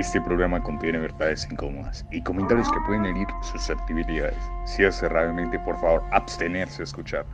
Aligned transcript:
Este 0.00 0.18
programa 0.18 0.62
contiene 0.62 0.98
verdades 0.98 1.46
incómodas 1.50 2.06
y 2.10 2.22
comentarios 2.22 2.66
que 2.72 2.80
pueden 2.86 3.04
herir 3.04 3.26
susceptibilidades. 3.42 4.38
Si 4.64 4.82
es 4.82 5.02
realmente, 5.02 5.58
por 5.58 5.78
favor, 5.78 6.02
abstenerse 6.10 6.80
a 6.80 6.84
escuchar. 6.84 7.26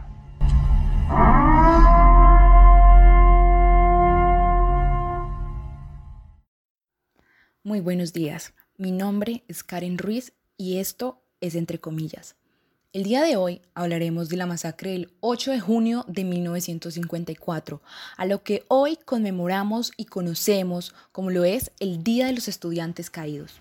Muy 7.62 7.78
buenos 7.78 8.12
días. 8.12 8.52
Mi 8.76 8.90
nombre 8.90 9.44
es 9.46 9.62
Karen 9.62 9.96
Ruiz 9.96 10.32
y 10.56 10.78
esto 10.78 11.22
es 11.40 11.54
Entre 11.54 11.78
Comillas. 11.78 12.34
El 12.96 13.02
día 13.02 13.20
de 13.20 13.36
hoy 13.36 13.60
hablaremos 13.74 14.30
de 14.30 14.38
la 14.38 14.46
masacre 14.46 14.92
del 14.92 15.12
8 15.20 15.50
de 15.50 15.60
junio 15.60 16.06
de 16.08 16.24
1954, 16.24 17.82
a 18.16 18.24
lo 18.24 18.42
que 18.42 18.64
hoy 18.68 18.96
conmemoramos 18.96 19.92
y 19.98 20.06
conocemos 20.06 20.94
como 21.12 21.28
lo 21.28 21.44
es 21.44 21.72
el 21.78 22.02
Día 22.02 22.24
de 22.24 22.32
los 22.32 22.48
Estudiantes 22.48 23.10
Caídos. 23.10 23.60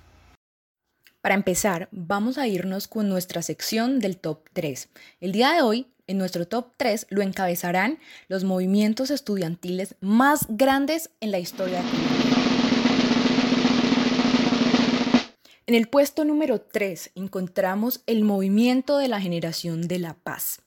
Para 1.20 1.36
empezar, 1.36 1.90
vamos 1.92 2.38
a 2.38 2.48
irnos 2.48 2.88
con 2.88 3.10
nuestra 3.10 3.42
sección 3.42 4.00
del 4.00 4.16
top 4.16 4.40
3. 4.54 4.88
El 5.20 5.34
día 5.34 5.52
de 5.52 5.62
hoy, 5.64 5.88
en 6.08 6.18
nuestro 6.18 6.48
top 6.48 6.72
3, 6.78 7.08
lo 7.10 7.22
encabezarán 7.22 8.00
los 8.30 8.46
movimientos 8.46 9.12
estudiantiles 9.12 9.96
más 10.00 10.46
grandes 10.48 11.10
en 11.20 11.32
la 11.32 11.40
historia 11.40 11.84
de 11.84 11.90
Colombia. 11.90 12.25
En 15.68 15.74
el 15.74 15.88
puesto 15.88 16.26
número 16.26 16.62
3 16.62 17.10
encontramos 17.16 18.04
el 18.06 18.24
movimiento 18.24 19.00
de 19.00 19.08
la 19.08 19.20
generación 19.20 19.88
de 19.88 19.98
la 19.98 20.14
paz. 20.14 20.62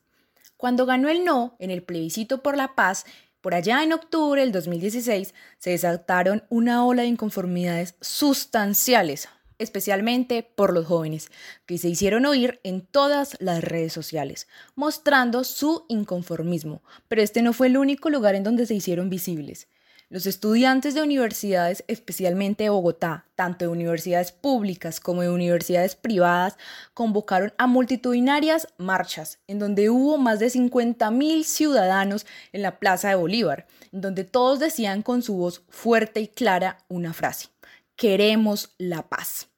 Cuando 0.56 0.86
ganó 0.86 1.08
el 1.08 1.24
no 1.24 1.54
en 1.60 1.70
el 1.70 1.84
plebiscito 1.84 2.42
por 2.42 2.56
la 2.56 2.74
paz, 2.74 3.06
por 3.40 3.54
allá 3.54 3.84
en 3.84 3.92
octubre 3.92 4.40
del 4.40 4.50
2016 4.50 5.34
se 5.60 5.70
desataron 5.70 6.42
una 6.48 6.84
ola 6.84 7.02
de 7.02 7.08
inconformidades 7.08 7.94
sustanciales, 8.00 9.28
especialmente 9.58 10.42
por 10.42 10.74
los 10.74 10.86
jóvenes, 10.86 11.30
que 11.64 11.78
se 11.78 11.88
hicieron 11.88 12.26
oír 12.26 12.58
en 12.64 12.84
todas 12.84 13.36
las 13.38 13.62
redes 13.62 13.92
sociales, 13.92 14.48
mostrando 14.74 15.44
su 15.44 15.84
inconformismo. 15.88 16.82
Pero 17.06 17.22
este 17.22 17.42
no 17.42 17.52
fue 17.52 17.68
el 17.68 17.76
único 17.76 18.10
lugar 18.10 18.34
en 18.34 18.42
donde 18.42 18.66
se 18.66 18.74
hicieron 18.74 19.10
visibles. 19.10 19.68
Los 20.10 20.24
estudiantes 20.24 20.94
de 20.94 21.02
universidades, 21.02 21.84
especialmente 21.86 22.64
de 22.64 22.70
Bogotá, 22.70 23.26
tanto 23.34 23.66
de 23.66 23.70
universidades 23.70 24.32
públicas 24.32 25.00
como 25.00 25.20
de 25.20 25.28
universidades 25.28 25.96
privadas, 25.96 26.56
convocaron 26.94 27.52
a 27.58 27.66
multitudinarias 27.66 28.68
marchas, 28.78 29.38
en 29.48 29.58
donde 29.58 29.90
hubo 29.90 30.16
más 30.16 30.38
de 30.38 30.46
50.000 30.46 31.42
ciudadanos 31.42 32.24
en 32.52 32.62
la 32.62 32.78
Plaza 32.78 33.10
de 33.10 33.16
Bolívar, 33.16 33.66
en 33.92 34.00
donde 34.00 34.24
todos 34.24 34.60
decían 34.60 35.02
con 35.02 35.20
su 35.20 35.34
voz 35.34 35.62
fuerte 35.68 36.20
y 36.20 36.28
clara 36.28 36.78
una 36.88 37.12
frase, 37.12 37.48
queremos 37.94 38.74
la 38.78 39.02
paz. 39.10 39.48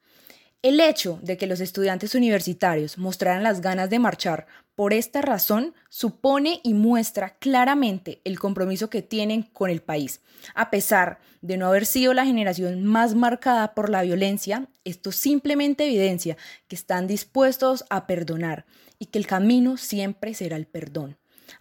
El 0.63 0.79
hecho 0.79 1.19
de 1.23 1.39
que 1.39 1.47
los 1.47 1.61
estudiantes 1.61 2.15
universitarios 2.15 2.99
mostraran 2.99 3.43
las 3.43 3.63
ganas 3.63 3.89
de 3.89 3.99
marchar 3.99 4.47
por 4.75 4.93
esta 4.93 5.23
razón 5.23 5.73
supone 5.89 6.61
y 6.63 6.75
muestra 6.75 7.39
claramente 7.39 8.21
el 8.25 8.39
compromiso 8.39 8.91
que 8.91 9.01
tienen 9.01 9.43
con 9.43 9.71
el 9.71 9.81
país. 9.81 10.21
A 10.55 10.71
pesar 10.71 11.19
de 11.41 11.57
no 11.57 11.67
haber 11.67 11.87
sido 11.87 12.13
la 12.13 12.27
generación 12.27 12.85
más 12.85 13.15
marcada 13.15 13.73
por 13.75 13.89
la 13.89 14.03
violencia, 14.03 14.69
esto 14.85 15.13
simplemente 15.13 15.87
evidencia 15.87 16.37
que 16.69 16.77
están 16.77 17.07
dispuestos 17.07 17.87
a 17.89 18.07
perdonar 18.07 18.67
y 18.99 19.07
que 19.07 19.19
el 19.19 19.27
camino 19.27 19.79
siempre 19.79 20.35
será 20.35 20.57
el 20.57 20.67
perdón. 20.67 21.17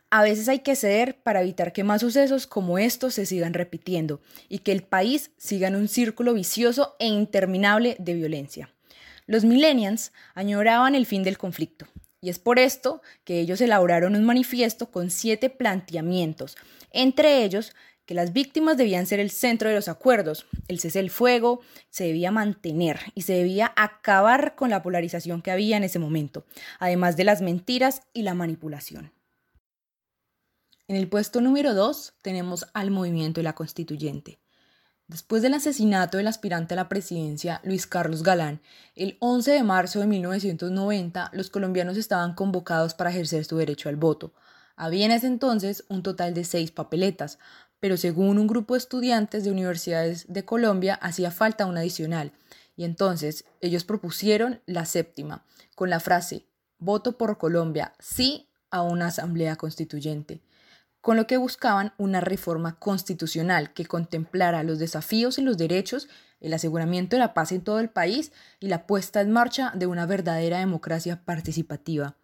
A 0.10 0.24
veces 0.24 0.50
hay 0.50 0.60
que 0.60 0.76
ceder 0.76 1.22
para 1.22 1.42
evitar 1.42 1.72
que 1.72 1.86
más 1.86 2.02
sucesos 2.02 2.48
como 2.48 2.78
estos 2.78 3.14
se 3.14 3.26
sigan 3.26 3.54
repitiendo 3.54 4.20
y 4.50 4.60
que 4.60 4.74
el 4.74 4.84
país 4.84 5.32
siga 5.38 5.70
en 5.70 5.78
un 5.78 5.88
círculo 5.88 6.34
vicioso 6.34 6.98
e 7.00 7.08
interminable 7.08 7.96
de 7.98 8.14
violencia. 8.14 8.74
Los 9.30 9.46
millennials 9.46 10.12
añoraban 10.34 10.96
el 10.96 11.06
fin 11.06 11.22
del 11.22 11.38
conflicto, 11.38 11.86
y 12.20 12.32
es 12.32 12.40
por 12.40 12.58
esto 12.58 13.04
que 13.24 13.40
ellos 13.40 13.62
elaboraron 13.62 14.16
un 14.16 14.24
manifiesto 14.24 14.90
con 14.90 15.12
siete 15.12 15.52
planteamientos, 15.52 16.58
entre 16.90 17.44
ellos 17.44 17.76
que 18.08 18.16
las 18.16 18.34
víctimas 18.34 18.76
debían 18.76 19.06
ser 19.06 19.20
el 19.20 19.30
centro 19.30 19.70
de 19.70 19.76
los 19.76 19.88
acuerdos, 19.88 20.48
el 20.68 20.80
cese 20.80 20.98
del 20.98 21.12
fuego 21.12 21.62
se 21.92 22.06
debía 22.06 22.32
mantener 22.32 23.02
y 23.14 23.22
se 23.22 23.34
debía 23.34 23.72
acabar 23.76 24.56
con 24.56 24.72
la 24.72 24.82
polarización 24.82 25.44
que 25.44 25.52
había 25.52 25.78
en 25.78 25.84
ese 25.84 26.00
momento, 26.00 26.48
además 26.80 27.16
de 27.16 27.26
las 27.26 27.44
mentiras 27.44 28.02
y 28.14 28.24
la 28.24 28.34
manipulación. 28.34 29.12
En 30.88 30.96
el 30.96 31.08
puesto 31.08 31.40
número 31.40 31.76
2 31.76 32.16
tenemos 32.24 32.66
al 32.74 32.90
movimiento 32.90 33.42
de 33.42 33.44
la 33.44 33.54
constituyente. 33.54 34.40
Después 35.10 35.42
del 35.42 35.56
asesinato 35.56 36.18
del 36.18 36.28
aspirante 36.28 36.76
a 36.76 36.78
la 36.78 36.88
presidencia, 36.88 37.62
Luis 37.64 37.88
Carlos 37.88 38.22
Galán, 38.22 38.62
el 38.96 39.18
11 39.20 39.54
de 39.54 39.64
marzo 39.64 40.00
de 40.00 40.06
1990, 40.06 41.32
los 41.34 41.50
colombianos 41.50 41.98
estaban 41.98 42.36
convocados 42.36 42.94
para 42.94 43.10
ejercer 43.10 43.44
su 43.44 43.58
derecho 43.58 43.90
al 43.90 43.96
voto. 43.96 44.34
Había 44.76 45.08
en 45.08 45.12
ese 45.12 45.26
entonces 45.26 45.84
un 45.90 46.04
total 46.04 46.36
de 46.36 46.44
seis 46.44 46.70
papeletas, 46.70 47.40
pero 47.80 47.98
según 47.98 48.38
un 48.38 48.46
grupo 48.46 48.76
de 48.76 48.78
estudiantes 48.78 49.44
de 49.44 49.50
universidades 49.50 50.32
de 50.32 50.46
Colombia 50.46 50.94
hacía 50.94 51.32
falta 51.32 51.66
una 51.66 51.80
adicional, 51.80 52.32
y 52.78 52.84
entonces 52.84 53.46
ellos 53.62 53.86
propusieron 53.86 54.62
la 54.68 54.86
séptima, 54.86 55.44
con 55.74 55.90
la 55.90 56.00
frase, 56.00 56.46
voto 56.78 57.18
por 57.18 57.40
Colombia, 57.40 57.96
sí 57.98 58.48
a 58.70 58.84
una 58.84 59.08
asamblea 59.08 59.56
constituyente 59.56 60.44
con 61.02 61.18
lo 61.18 61.28
que 61.28 61.38
buscaban 61.38 61.94
una 61.98 62.22
reforma 62.22 62.78
constitucional 62.78 63.74
que 63.74 63.86
contemplara 63.86 64.64
los 64.64 64.80
desafíos 64.80 65.38
en 65.38 65.46
los 65.46 65.58
derechos, 65.58 66.10
el 66.42 66.54
aseguramiento 66.54 67.16
de 67.16 67.22
la 67.22 67.34
paz 67.34 67.52
en 67.52 67.62
todo 67.62 67.80
el 67.80 67.90
país 67.90 68.32
y 68.60 68.68
la 68.68 68.86
puesta 68.86 69.22
en 69.22 69.32
marcha 69.32 69.72
de 69.76 69.88
una 69.88 70.06
verdadera 70.06 70.60
democracia 70.60 71.22
participativa. 71.24 72.16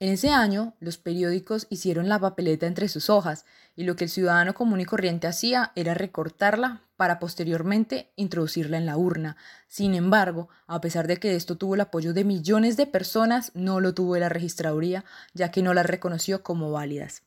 En 0.00 0.12
ese 0.12 0.30
año, 0.30 0.74
los 0.80 0.98
periódicos 0.98 1.66
hicieron 1.70 2.08
la 2.08 2.18
papeleta 2.18 2.66
entre 2.66 2.88
sus 2.88 3.08
hojas 3.08 3.46
y 3.76 3.84
lo 3.84 3.94
que 3.96 4.04
el 4.04 4.10
ciudadano 4.10 4.52
común 4.52 4.80
y 4.80 4.84
corriente 4.84 5.28
hacía 5.28 5.72
era 5.76 5.94
recortarla 5.94 6.82
para 6.96 7.18
posteriormente 7.18 8.12
introducirla 8.16 8.76
en 8.76 8.86
la 8.86 8.96
urna. 8.96 9.36
Sin 9.68 9.94
embargo, 9.94 10.48
a 10.66 10.80
pesar 10.80 11.06
de 11.06 11.18
que 11.18 11.36
esto 11.36 11.56
tuvo 11.56 11.74
el 11.74 11.80
apoyo 11.80 12.12
de 12.12 12.24
millones 12.24 12.76
de 12.76 12.86
personas, 12.86 13.52
no 13.54 13.80
lo 13.80 13.94
tuvo 13.94 14.16
la 14.16 14.28
registraduría, 14.28 15.04
ya 15.32 15.50
que 15.50 15.62
no 15.62 15.74
las 15.74 15.86
reconoció 15.86 16.42
como 16.42 16.70
válidas. 16.70 17.22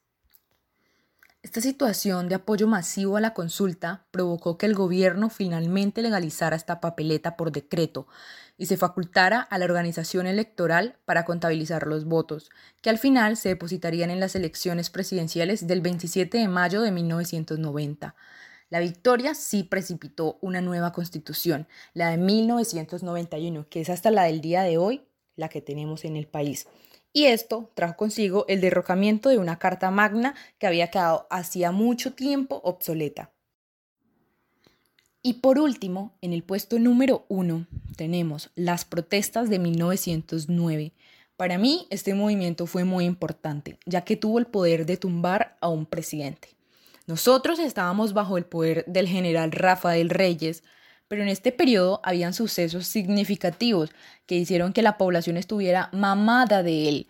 Esta 1.48 1.62
situación 1.62 2.28
de 2.28 2.36
apoyo 2.36 2.68
masivo 2.68 3.16
a 3.16 3.22
la 3.22 3.34
consulta 3.34 4.06
provocó 4.12 4.58
que 4.58 4.66
el 4.66 4.76
gobierno 4.76 5.30
finalmente 5.30 6.02
legalizara 6.02 6.58
esta 6.58 6.82
papeleta 6.82 7.38
por 7.38 7.54
decreto 7.54 8.06
y 8.58 8.66
se 8.66 8.76
facultara 8.76 9.40
a 9.40 9.58
la 9.58 9.64
organización 9.64 10.28
electoral 10.28 10.98
para 11.06 11.24
contabilizar 11.24 11.88
los 11.88 12.04
votos, 12.04 12.50
que 12.82 12.90
al 12.90 12.98
final 12.98 13.38
se 13.38 13.48
depositarían 13.48 14.12
en 14.12 14.20
las 14.20 14.36
elecciones 14.36 14.90
presidenciales 14.90 15.68
del 15.68 15.80
27 15.80 16.38
de 16.38 16.50
mayo 16.50 16.82
de 16.82 16.92
1990. 16.92 18.14
La 18.70 18.82
victoria 18.82 19.34
sí 19.34 19.64
precipitó 19.64 20.40
una 20.42 20.60
nueva 20.60 20.92
constitución, 20.92 21.66
la 21.94 22.10
de 22.10 22.18
1991, 22.18 23.68
que 23.70 23.80
es 23.80 23.90
hasta 23.90 24.12
la 24.12 24.24
del 24.24 24.42
día 24.42 24.64
de 24.64 24.78
hoy 24.78 25.08
la 25.38 25.48
que 25.48 25.62
tenemos 25.62 26.04
en 26.04 26.18
el 26.18 26.28
país 26.28 26.68
y 27.18 27.26
esto 27.26 27.72
trajo 27.74 27.96
consigo 27.96 28.46
el 28.48 28.62
derrocamiento 28.62 29.30
de 29.30 29.40
una 29.40 29.58
carta 29.58 29.90
magna 29.90 30.36
que 30.60 30.68
había 30.68 30.92
quedado 30.92 31.26
hacía 31.32 31.72
mucho 31.72 32.14
tiempo 32.14 32.62
obsoleta. 32.64 33.32
Y 35.24 35.34
por 35.42 35.58
último, 35.58 36.16
en 36.22 36.32
el 36.32 36.44
puesto 36.44 36.78
número 36.78 37.26
uno 37.28 37.66
tenemos 37.96 38.52
las 38.54 38.86
protestas 38.86 39.50
de 39.50 39.58
1909. 39.58 40.94
Para 41.38 41.58
mí 41.58 41.88
este 41.90 42.14
movimiento 42.14 42.68
fue 42.68 42.84
muy 42.84 43.06
importante, 43.06 43.80
ya 43.88 44.02
que 44.02 44.16
tuvo 44.16 44.38
el 44.38 44.46
poder 44.46 44.86
de 44.86 44.98
tumbar 44.98 45.58
a 45.60 45.70
un 45.70 45.88
presidente. 45.88 46.50
Nosotros 47.08 47.58
estábamos 47.58 48.14
bajo 48.14 48.38
el 48.38 48.46
poder 48.46 48.86
del 48.86 49.08
general 49.08 49.52
Rafael 49.52 50.12
Reyes, 50.12 50.64
pero 51.08 51.22
en 51.22 51.30
este 51.30 51.52
periodo 51.52 52.02
habían 52.04 52.34
sucesos 52.34 52.88
significativos 52.88 53.92
que 54.26 54.36
hicieron 54.36 54.74
que 54.74 54.82
la 54.82 54.98
población 54.98 55.38
estuviera 55.38 55.90
mamada 55.94 56.64
de 56.64 56.90
él, 56.90 57.08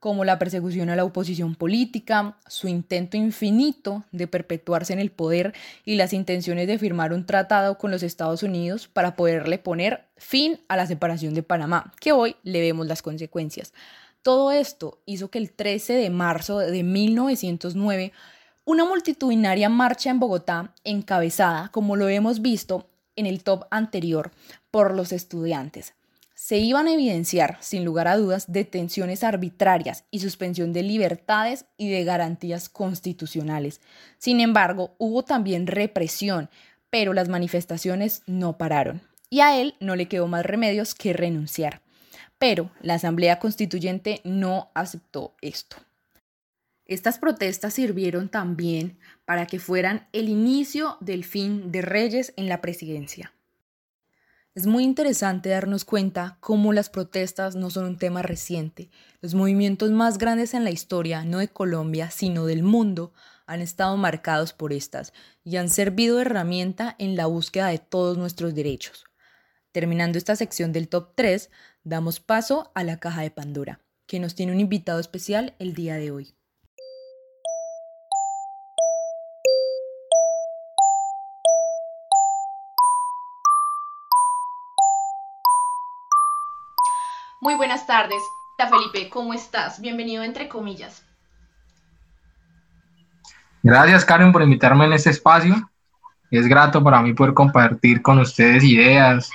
como 0.00 0.24
la 0.24 0.38
persecución 0.38 0.90
a 0.90 0.96
la 0.96 1.04
oposición 1.04 1.54
política, 1.54 2.36
su 2.46 2.68
intento 2.68 3.16
infinito 3.16 4.04
de 4.12 4.26
perpetuarse 4.26 4.92
en 4.92 4.98
el 4.98 5.10
poder 5.10 5.54
y 5.86 5.96
las 5.96 6.12
intenciones 6.12 6.66
de 6.66 6.78
firmar 6.78 7.12
un 7.14 7.24
tratado 7.24 7.78
con 7.78 7.90
los 7.90 8.02
Estados 8.02 8.42
Unidos 8.42 8.86
para 8.86 9.16
poderle 9.16 9.58
poner 9.58 10.04
fin 10.18 10.60
a 10.68 10.76
la 10.76 10.86
separación 10.86 11.32
de 11.32 11.42
Panamá, 11.42 11.92
que 12.00 12.12
hoy 12.12 12.36
le 12.42 12.60
vemos 12.60 12.86
las 12.86 13.00
consecuencias. 13.00 13.72
Todo 14.20 14.52
esto 14.52 15.00
hizo 15.06 15.30
que 15.30 15.38
el 15.38 15.52
13 15.52 15.94
de 15.94 16.10
marzo 16.10 16.58
de 16.58 16.82
1909 16.82 18.12
una 18.66 18.86
multitudinaria 18.86 19.68
marcha 19.68 20.08
en 20.08 20.18
Bogotá, 20.18 20.72
encabezada, 20.84 21.68
como 21.68 21.96
lo 21.96 22.08
hemos 22.08 22.40
visto, 22.40 22.88
en 23.16 23.26
el 23.26 23.42
top 23.42 23.64
anterior 23.70 24.30
por 24.70 24.94
los 24.94 25.12
estudiantes. 25.12 25.94
Se 26.34 26.58
iban 26.58 26.88
a 26.88 26.92
evidenciar, 26.92 27.56
sin 27.60 27.84
lugar 27.84 28.08
a 28.08 28.16
dudas, 28.16 28.46
detenciones 28.48 29.22
arbitrarias 29.22 30.04
y 30.10 30.18
suspensión 30.18 30.72
de 30.72 30.82
libertades 30.82 31.64
y 31.76 31.90
de 31.90 32.04
garantías 32.04 32.68
constitucionales. 32.68 33.80
Sin 34.18 34.40
embargo, 34.40 34.94
hubo 34.98 35.22
también 35.22 35.66
represión, 35.66 36.50
pero 36.90 37.12
las 37.14 37.28
manifestaciones 37.28 38.22
no 38.26 38.58
pararon. 38.58 39.00
y 39.30 39.40
a 39.40 39.58
él 39.60 39.74
no 39.80 39.96
le 39.96 40.06
quedó 40.06 40.28
más 40.28 40.46
remedios 40.46 40.94
que 40.94 41.12
renunciar. 41.12 41.80
Pero 42.38 42.70
la 42.82 42.94
Asamblea 42.94 43.40
Constituyente 43.40 44.20
no 44.22 44.70
aceptó 44.74 45.34
esto. 45.40 45.76
Estas 46.86 47.18
protestas 47.18 47.72
sirvieron 47.72 48.28
también 48.28 48.98
para 49.24 49.46
que 49.46 49.58
fueran 49.58 50.06
el 50.12 50.28
inicio 50.28 50.98
del 51.00 51.24
fin 51.24 51.72
de 51.72 51.80
Reyes 51.80 52.34
en 52.36 52.48
la 52.48 52.60
presidencia. 52.60 53.32
Es 54.54 54.66
muy 54.66 54.84
interesante 54.84 55.48
darnos 55.48 55.84
cuenta 55.84 56.36
cómo 56.40 56.72
las 56.72 56.88
protestas 56.88 57.56
no 57.56 57.70
son 57.70 57.86
un 57.86 57.98
tema 57.98 58.22
reciente. 58.22 58.90
Los 59.20 59.34
movimientos 59.34 59.90
más 59.90 60.18
grandes 60.18 60.54
en 60.54 60.62
la 60.62 60.70
historia, 60.70 61.24
no 61.24 61.38
de 61.38 61.48
Colombia, 61.48 62.10
sino 62.10 62.46
del 62.46 62.62
mundo, 62.62 63.12
han 63.46 63.62
estado 63.62 63.96
marcados 63.96 64.52
por 64.52 64.72
estas 64.72 65.12
y 65.42 65.56
han 65.56 65.68
servido 65.68 66.16
de 66.16 66.22
herramienta 66.22 66.94
en 66.98 67.16
la 67.16 67.26
búsqueda 67.26 67.66
de 67.68 67.78
todos 67.78 68.16
nuestros 68.16 68.54
derechos. 68.54 69.06
Terminando 69.72 70.18
esta 70.18 70.36
sección 70.36 70.72
del 70.72 70.88
top 70.88 71.14
3, 71.16 71.50
damos 71.82 72.20
paso 72.20 72.70
a 72.74 72.84
la 72.84 73.00
caja 73.00 73.22
de 73.22 73.32
Pandora, 73.32 73.80
que 74.06 74.20
nos 74.20 74.36
tiene 74.36 74.52
un 74.52 74.60
invitado 74.60 75.00
especial 75.00 75.56
el 75.58 75.74
día 75.74 75.96
de 75.96 76.12
hoy. 76.12 76.36
Muy 87.44 87.56
buenas 87.56 87.86
tardes. 87.86 88.22
Hola 88.56 88.70
Felipe, 88.70 89.10
¿cómo 89.10 89.34
estás? 89.34 89.78
Bienvenido 89.78 90.22
entre 90.22 90.48
comillas. 90.48 91.04
Gracias 93.62 94.06
Karen 94.06 94.32
por 94.32 94.40
invitarme 94.40 94.86
en 94.86 94.94
este 94.94 95.10
espacio. 95.10 95.70
Es 96.30 96.46
grato 96.46 96.82
para 96.82 97.02
mí 97.02 97.12
poder 97.12 97.34
compartir 97.34 98.00
con 98.00 98.18
ustedes 98.18 98.64
ideas 98.64 99.30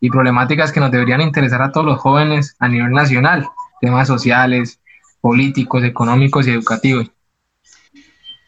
y 0.00 0.10
problemáticas 0.10 0.72
que 0.72 0.80
nos 0.80 0.90
deberían 0.90 1.20
interesar 1.20 1.62
a 1.62 1.70
todos 1.70 1.86
los 1.86 2.00
jóvenes 2.00 2.56
a 2.58 2.66
nivel 2.66 2.90
nacional, 2.90 3.48
temas 3.80 4.08
sociales, 4.08 4.80
políticos, 5.20 5.84
económicos 5.84 6.48
y 6.48 6.50
educativos. 6.50 7.12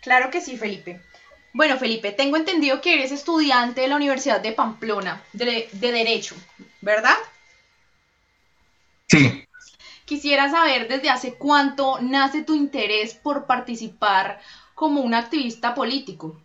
Claro 0.03 0.29
que 0.29 0.41
sí, 0.41 0.57
Felipe. 0.57 1.01
Bueno, 1.53 1.77
Felipe, 1.77 2.11
tengo 2.11 2.37
entendido 2.37 2.81
que 2.81 2.95
eres 2.95 3.13
estudiante 3.13 3.83
de 3.83 3.87
la 3.87 3.95
Universidad 3.95 4.41
de 4.41 4.51
Pamplona, 4.51 5.23
de, 5.33 5.69
de 5.71 5.93
Derecho, 5.93 6.35
¿verdad? 6.81 7.15
Sí. 9.09 9.45
Quisiera 10.05 10.51
saber 10.51 10.89
desde 10.89 11.11
hace 11.11 11.35
cuánto 11.35 11.99
nace 12.01 12.43
tu 12.43 12.55
interés 12.55 13.15
por 13.15 13.47
participar 13.47 14.39
como 14.75 15.01
un 15.01 15.15
activista 15.15 15.75
político. 15.75 16.41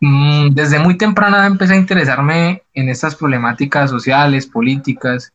Mm, 0.00 0.50
desde 0.50 0.78
muy 0.78 0.96
temprana 0.96 1.46
empecé 1.46 1.74
a 1.74 1.76
interesarme 1.76 2.62
en 2.74 2.88
estas 2.88 3.14
problemáticas 3.16 3.90
sociales, 3.90 4.46
políticas, 4.46 5.32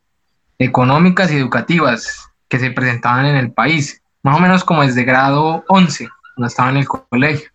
económicas 0.58 1.30
y 1.30 1.36
educativas 1.36 2.28
que 2.48 2.58
se 2.58 2.70
presentaban 2.70 3.26
en 3.26 3.36
el 3.36 3.52
país, 3.52 4.02
más 4.22 4.36
o 4.36 4.40
menos 4.40 4.64
como 4.64 4.82
desde 4.82 5.04
grado 5.04 5.64
11, 5.68 6.08
cuando 6.34 6.48
estaba 6.48 6.70
en 6.70 6.78
el 6.78 6.88
colegio. 6.88 7.50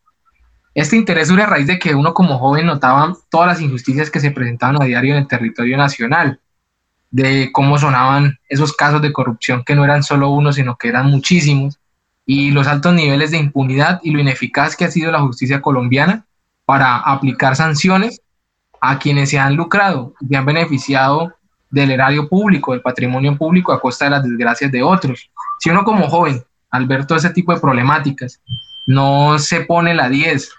Este 0.74 0.96
interés 0.96 1.28
surge 1.28 1.44
a 1.44 1.48
raíz 1.48 1.68
de 1.68 1.80
que 1.80 1.94
uno 1.96 2.14
como 2.14 2.40
joven 2.40 2.66
notaba 2.66 3.14
todas 3.30 3.48
las 3.48 3.62
injusticias 3.62 4.10
que 4.10 4.22
se 4.22 4.32
presentaban 4.32 4.82
a 4.82 4.86
diario 4.86 5.14
en 5.14 5.22
el 5.22 5.28
territorio 5.28 5.76
nacional 5.76 6.40
de 7.12 7.52
cómo 7.52 7.78
sonaban 7.78 8.40
esos 8.48 8.74
casos 8.74 9.02
de 9.02 9.14
corrupción 9.14 9.64
que 9.64 9.76
no 9.76 9.84
eran 9.84 10.02
solo 10.02 10.30
uno, 10.30 10.54
sino 10.54 10.78
que 10.78 10.88
eran 10.88 11.08
muchísimos, 11.08 11.78
y 12.26 12.52
los 12.52 12.68
altos 12.68 12.94
niveles 12.94 13.32
de 13.32 13.38
impunidad 13.38 14.00
y 14.04 14.12
lo 14.12 14.20
ineficaz 14.20 14.76
que 14.76 14.86
ha 14.86 14.92
sido 14.92 15.12
la 15.12 15.20
justicia 15.20 15.62
colombiana 15.62 16.26
para 16.66 16.98
aplicar 16.98 17.56
sanciones 17.56 18.22
a 18.80 18.98
quienes 19.00 19.30
se 19.30 19.38
han 19.38 19.56
lucrado 19.56 20.14
y 20.22 20.36
han 20.36 20.46
beneficiado 20.46 21.34
del 21.70 21.92
erario 21.92 22.28
público, 22.30 22.72
del 22.72 22.82
patrimonio 22.82 23.38
público 23.38 23.74
a 23.74 23.82
costa 23.82 24.06
de 24.06 24.12
las 24.12 24.24
desgracias 24.24 24.72
de 24.72 24.82
otros. 24.82 25.30
Si 25.60 25.70
uno 25.70 25.84
como 25.84 26.10
joven, 26.10 26.44
al 26.70 26.86
ver 26.86 27.06
todo 27.06 27.18
ese 27.18 27.32
tipo 27.32 27.54
de 27.54 27.60
problemáticas, 27.60 28.42
no 28.88 29.38
se 29.40 29.62
pone 29.62 29.94
la 29.94 30.10
10 30.10 30.52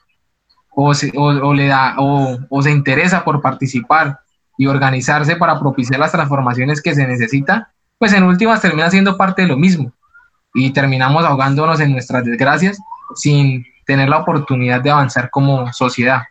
o 0.74 0.94
se, 0.94 1.12
le 1.12 1.66
da, 1.66 1.96
o, 1.98 2.38
o 2.48 2.62
se 2.62 2.70
interesa 2.70 3.24
por 3.24 3.40
participar 3.40 4.20
y 4.62 4.66
organizarse 4.68 5.34
para 5.34 5.58
propiciar 5.58 5.98
las 5.98 6.12
transformaciones 6.12 6.80
que 6.80 6.94
se 6.94 7.04
necesita, 7.04 7.72
pues 7.98 8.12
en 8.12 8.22
últimas 8.22 8.60
termina 8.60 8.88
siendo 8.90 9.16
parte 9.16 9.42
de 9.42 9.48
lo 9.48 9.56
mismo 9.56 9.92
y 10.54 10.70
terminamos 10.70 11.24
ahogándonos 11.24 11.80
en 11.80 11.90
nuestras 11.90 12.24
desgracias 12.24 12.78
sin 13.16 13.66
tener 13.84 14.08
la 14.08 14.18
oportunidad 14.18 14.80
de 14.80 14.90
avanzar 14.90 15.30
como 15.30 15.72
sociedad. 15.72 16.22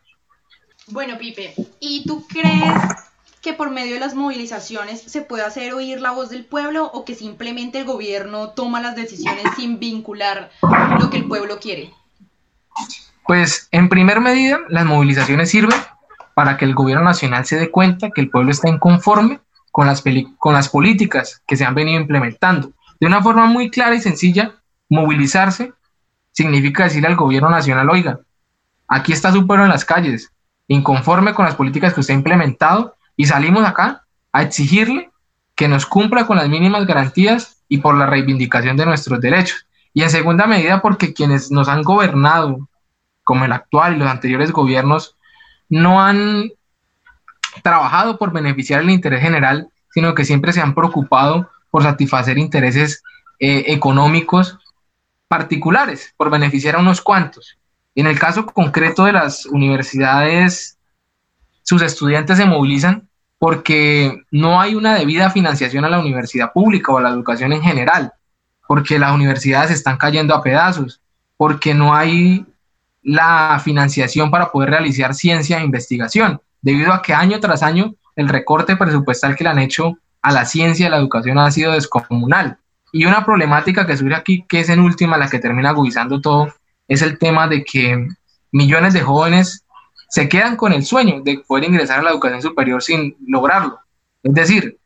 Bueno, 0.87 1.17
Pipe, 1.17 1.53
¿y 1.81 2.05
tú 2.05 2.25
crees 2.25 2.73
que 3.41 3.51
por 3.51 3.69
medio 3.69 3.95
de 3.95 3.99
las 3.99 4.15
movilizaciones 4.15 5.01
se 5.01 5.23
puede 5.23 5.43
hacer 5.43 5.73
oír 5.73 5.99
la 5.99 6.11
voz 6.11 6.29
del 6.29 6.45
pueblo 6.45 6.85
o 6.85 7.03
que 7.03 7.15
simplemente 7.15 7.79
el 7.79 7.85
gobierno 7.85 8.51
toma 8.51 8.79
las 8.79 8.95
decisiones 8.95 9.43
sin 9.57 9.77
vincular 9.77 10.51
lo 11.01 11.09
que 11.09 11.17
el 11.17 11.27
pueblo 11.27 11.59
quiere? 11.59 11.93
Pues 13.27 13.67
en 13.71 13.89
primer 13.89 14.21
medida, 14.21 14.59
las 14.69 14.85
movilizaciones 14.85 15.49
sirven 15.49 15.77
para 16.33 16.57
que 16.57 16.65
el 16.65 16.73
gobierno 16.73 17.03
nacional 17.03 17.45
se 17.45 17.57
dé 17.57 17.69
cuenta 17.69 18.11
que 18.11 18.21
el 18.21 18.29
pueblo 18.29 18.51
está 18.51 18.69
inconforme 18.69 19.39
con 19.71 19.87
las, 19.87 20.03
con 20.37 20.53
las 20.53 20.69
políticas 20.69 21.41
que 21.47 21.55
se 21.55 21.65
han 21.65 21.75
venido 21.75 21.99
implementando. 21.99 22.71
De 22.99 23.07
una 23.07 23.21
forma 23.21 23.45
muy 23.45 23.69
clara 23.69 23.95
y 23.95 24.01
sencilla, 24.01 24.55
movilizarse 24.89 25.73
significa 26.31 26.83
decirle 26.83 27.07
al 27.07 27.15
gobierno 27.15 27.49
nacional, 27.49 27.89
oiga, 27.89 28.19
aquí 28.87 29.13
está 29.13 29.31
su 29.31 29.47
pueblo 29.47 29.65
en 29.65 29.71
las 29.71 29.85
calles, 29.85 30.31
inconforme 30.67 31.33
con 31.33 31.45
las 31.45 31.55
políticas 31.55 31.93
que 31.93 32.01
usted 32.01 32.13
ha 32.13 32.17
implementado 32.17 32.95
y 33.15 33.25
salimos 33.25 33.65
acá 33.65 34.05
a 34.31 34.43
exigirle 34.43 35.09
que 35.55 35.67
nos 35.67 35.85
cumpla 35.85 36.25
con 36.25 36.37
las 36.37 36.49
mínimas 36.49 36.85
garantías 36.85 37.63
y 37.67 37.79
por 37.79 37.95
la 37.95 38.05
reivindicación 38.05 38.77
de 38.77 38.85
nuestros 38.85 39.19
derechos. 39.21 39.67
Y 39.93 40.03
en 40.03 40.09
segunda 40.09 40.47
medida 40.47 40.81
porque 40.81 41.13
quienes 41.13 41.51
nos 41.51 41.67
han 41.67 41.83
gobernado, 41.83 42.69
como 43.23 43.45
el 43.45 43.51
actual 43.51 43.95
y 43.95 43.99
los 43.99 44.09
anteriores 44.09 44.51
gobiernos, 44.51 45.17
no 45.71 46.01
han 46.01 46.51
trabajado 47.63 48.19
por 48.19 48.31
beneficiar 48.31 48.81
el 48.81 48.89
interés 48.89 49.21
general, 49.21 49.69
sino 49.89 50.13
que 50.13 50.25
siempre 50.25 50.53
se 50.53 50.61
han 50.61 50.75
preocupado 50.75 51.49
por 51.71 51.81
satisfacer 51.81 52.37
intereses 52.37 53.01
eh, 53.39 53.63
económicos 53.67 54.59
particulares, 55.27 56.13
por 56.17 56.29
beneficiar 56.29 56.75
a 56.75 56.79
unos 56.79 57.01
cuantos. 57.01 57.57
En 57.95 58.05
el 58.05 58.19
caso 58.19 58.45
concreto 58.45 59.05
de 59.05 59.13
las 59.13 59.45
universidades, 59.45 60.77
sus 61.63 61.81
estudiantes 61.81 62.37
se 62.37 62.45
movilizan 62.45 63.07
porque 63.39 64.23
no 64.29 64.59
hay 64.59 64.75
una 64.75 64.95
debida 64.95 65.29
financiación 65.29 65.85
a 65.85 65.89
la 65.89 65.99
universidad 65.99 66.51
pública 66.51 66.91
o 66.91 66.97
a 66.97 67.01
la 67.01 67.09
educación 67.09 67.53
en 67.53 67.61
general, 67.61 68.13
porque 68.67 68.99
las 68.99 69.13
universidades 69.13 69.71
están 69.71 69.97
cayendo 69.97 70.35
a 70.35 70.43
pedazos, 70.43 71.01
porque 71.37 71.73
no 71.73 71.95
hay 71.95 72.45
la 73.03 73.59
financiación 73.63 74.29
para 74.29 74.51
poder 74.51 74.69
realizar 74.69 75.13
ciencia 75.13 75.59
e 75.59 75.63
investigación, 75.63 76.41
debido 76.61 76.93
a 76.93 77.01
que 77.01 77.13
año 77.13 77.39
tras 77.39 77.63
año 77.63 77.95
el 78.15 78.29
recorte 78.29 78.75
presupuestal 78.75 79.35
que 79.35 79.43
le 79.43 79.49
han 79.49 79.59
hecho 79.59 79.97
a 80.21 80.31
la 80.31 80.45
ciencia 80.45 80.83
y 80.83 80.87
a 80.87 80.91
la 80.91 80.97
educación 80.97 81.39
ha 81.39 81.51
sido 81.51 81.71
descomunal. 81.71 82.57
Y 82.91 83.05
una 83.05 83.25
problemática 83.25 83.87
que 83.87 83.97
surge 83.97 84.15
aquí, 84.15 84.45
que 84.47 84.59
es 84.59 84.69
en 84.69 84.79
última 84.79 85.17
la 85.17 85.29
que 85.29 85.39
termina 85.39 85.69
agudizando 85.69 86.21
todo, 86.21 86.53
es 86.87 87.01
el 87.01 87.17
tema 87.17 87.47
de 87.47 87.63
que 87.63 88.07
millones 88.51 88.93
de 88.93 89.01
jóvenes 89.01 89.65
se 90.09 90.27
quedan 90.27 90.57
con 90.57 90.73
el 90.73 90.83
sueño 90.83 91.21
de 91.23 91.39
poder 91.47 91.63
ingresar 91.63 91.99
a 91.99 92.03
la 92.03 92.11
educación 92.11 92.41
superior 92.41 92.83
sin 92.83 93.15
lograrlo. 93.25 93.79
Es 94.21 94.33
decir, 94.33 94.77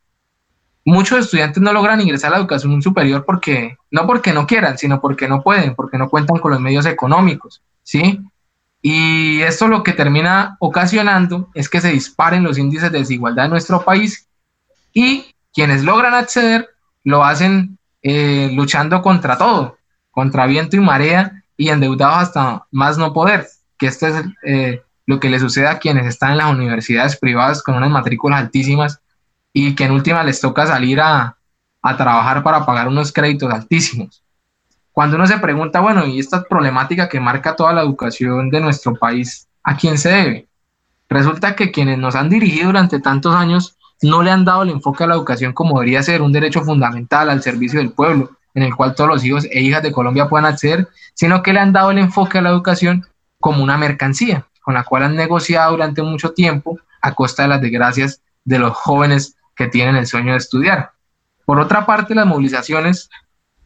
muchos 0.86 1.20
estudiantes 1.20 1.62
no 1.62 1.74
logran 1.74 2.00
ingresar 2.00 2.30
a 2.30 2.36
la 2.36 2.38
educación 2.38 2.80
superior 2.82 3.26
porque 3.26 3.76
no 3.90 4.06
porque 4.06 4.32
no 4.32 4.46
quieran, 4.46 4.78
sino 4.78 5.02
porque 5.02 5.28
no 5.28 5.42
pueden, 5.42 5.74
porque 5.74 5.98
no 5.98 6.10
cuentan 6.10 6.38
con 6.38 6.52
los 6.52 6.62
medios 6.62 6.86
económicos. 6.86 7.64
¿Sí? 7.86 8.20
Y 8.82 9.42
esto 9.42 9.68
lo 9.68 9.84
que 9.84 9.94
termina 9.94 10.58
ocasionando 10.60 11.50
es 11.54 11.70
que 11.70 11.82
se 11.82 11.92
disparen 11.92 12.44
los 12.44 12.58
índices 12.58 12.92
de 12.92 13.00
desigualdad 13.00 13.46
en 13.46 13.52
nuestro 13.52 13.84
país 13.84 14.28
y 14.94 15.34
quienes 15.54 15.84
logran 15.84 16.14
acceder 16.14 16.70
lo 17.04 17.24
hacen 17.24 17.78
eh, 18.02 18.52
luchando 18.54 19.02
contra 19.02 19.38
todo, 19.38 19.78
contra 20.12 20.46
viento 20.46 20.76
y 20.76 20.82
marea 20.82 21.44
y 21.56 21.70
endeudados 21.70 22.24
hasta 22.24 22.68
más 22.72 22.98
no 22.98 23.14
poder, 23.14 23.48
que 23.78 23.88
esto 23.88 24.08
es 24.08 24.26
eh, 24.44 24.82
lo 25.06 25.20
que 25.20 25.30
le 25.30 25.40
sucede 25.40 25.68
a 25.68 25.80
quienes 25.80 26.06
están 26.08 26.32
en 26.32 26.40
las 26.40 26.52
universidades 26.52 27.18
privadas 27.18 27.64
con 27.64 27.76
unas 27.76 27.90
matrículas 27.90 28.40
altísimas 28.40 29.00
y 29.54 29.74
que 29.76 29.86
en 29.86 29.92
última 29.92 30.24
les 30.24 30.42
toca 30.42 30.68
salir 30.68 31.00
a 31.02 31.38
trabajar 31.98 32.44
para 32.44 32.66
pagar 32.66 32.88
unos 32.88 33.12
créditos 33.12 33.52
altísimos. 33.52 34.25
Cuando 34.96 35.18
uno 35.18 35.28
se 35.28 35.40
pregunta, 35.40 35.82
bueno, 35.82 36.06
¿y 36.06 36.20
esta 36.20 36.44
problemática 36.44 37.10
que 37.10 37.20
marca 37.20 37.58
toda 37.58 37.74
la 37.74 37.82
educación 37.82 38.50
de 38.50 38.62
nuestro 38.62 38.96
país, 38.96 39.46
a 39.62 39.76
quién 39.76 39.98
se 39.98 40.08
debe? 40.08 40.48
Resulta 41.10 41.54
que 41.54 41.70
quienes 41.70 41.98
nos 41.98 42.16
han 42.16 42.30
dirigido 42.30 42.68
durante 42.68 43.02
tantos 43.02 43.36
años 43.36 43.76
no 44.02 44.24
le 44.24 44.32
han 44.32 44.46
dado 44.46 44.64
el 44.64 44.70
enfoque 44.70 45.04
a 45.04 45.08
la 45.08 45.16
educación 45.16 45.52
como 45.52 45.80
debería 45.80 46.02
ser 46.02 46.22
un 46.22 46.32
derecho 46.32 46.62
fundamental 46.62 47.30
al 47.30 47.44
servicio 47.44 47.82
del 47.82 47.92
pueblo, 47.92 48.38
en 48.54 48.64
el 48.64 48.74
cual 48.74 48.96
todos 48.96 49.10
los 49.10 49.26
hijos 49.26 49.46
e 49.52 49.60
hijas 49.60 49.84
de 49.84 49.92
Colombia 49.92 50.30
puedan 50.30 50.46
acceder, 50.46 50.88
sino 51.14 51.44
que 51.44 51.52
le 51.52 51.60
han 51.60 51.74
dado 51.74 51.92
el 51.92 51.98
enfoque 51.98 52.38
a 52.38 52.42
la 52.42 52.52
educación 52.52 53.06
como 53.42 53.62
una 53.62 53.78
mercancía, 53.78 54.48
con 54.62 54.76
la 54.76 54.86
cual 54.86 55.04
han 55.04 55.18
negociado 55.18 55.72
durante 55.72 56.04
mucho 56.04 56.32
tiempo 56.32 56.80
a 57.02 57.14
costa 57.14 57.44
de 57.44 57.50
las 57.50 57.62
desgracias 57.62 58.22
de 58.46 58.60
los 58.60 58.72
jóvenes 58.72 59.36
que 59.58 59.68
tienen 59.68 59.98
el 59.98 60.08
sueño 60.08 60.32
de 60.32 60.38
estudiar. 60.38 60.92
Por 61.44 61.60
otra 61.60 61.86
parte, 61.86 62.16
las 62.16 62.26
movilizaciones, 62.26 63.10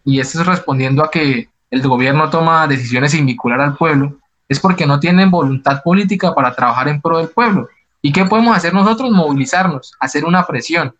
y 0.09 0.19
esto 0.19 0.41
es 0.41 0.47
respondiendo 0.47 1.03
a 1.03 1.11
que 1.11 1.49
el 1.69 1.87
gobierno 1.87 2.31
toma 2.31 2.65
decisiones 2.65 3.11
sin 3.11 3.27
vincular 3.27 3.61
al 3.61 3.77
pueblo, 3.77 4.17
es 4.47 4.59
porque 4.59 4.87
no 4.87 4.99
tienen 4.99 5.29
voluntad 5.29 5.83
política 5.83 6.33
para 6.33 6.55
trabajar 6.55 6.87
en 6.87 6.99
pro 6.99 7.19
del 7.19 7.27
pueblo. 7.27 7.69
¿Y 8.01 8.11
qué 8.11 8.25
podemos 8.25 8.57
hacer 8.57 8.73
nosotros? 8.73 9.11
Movilizarnos, 9.11 9.93
hacer 9.99 10.25
una 10.25 10.47
presión, 10.47 10.95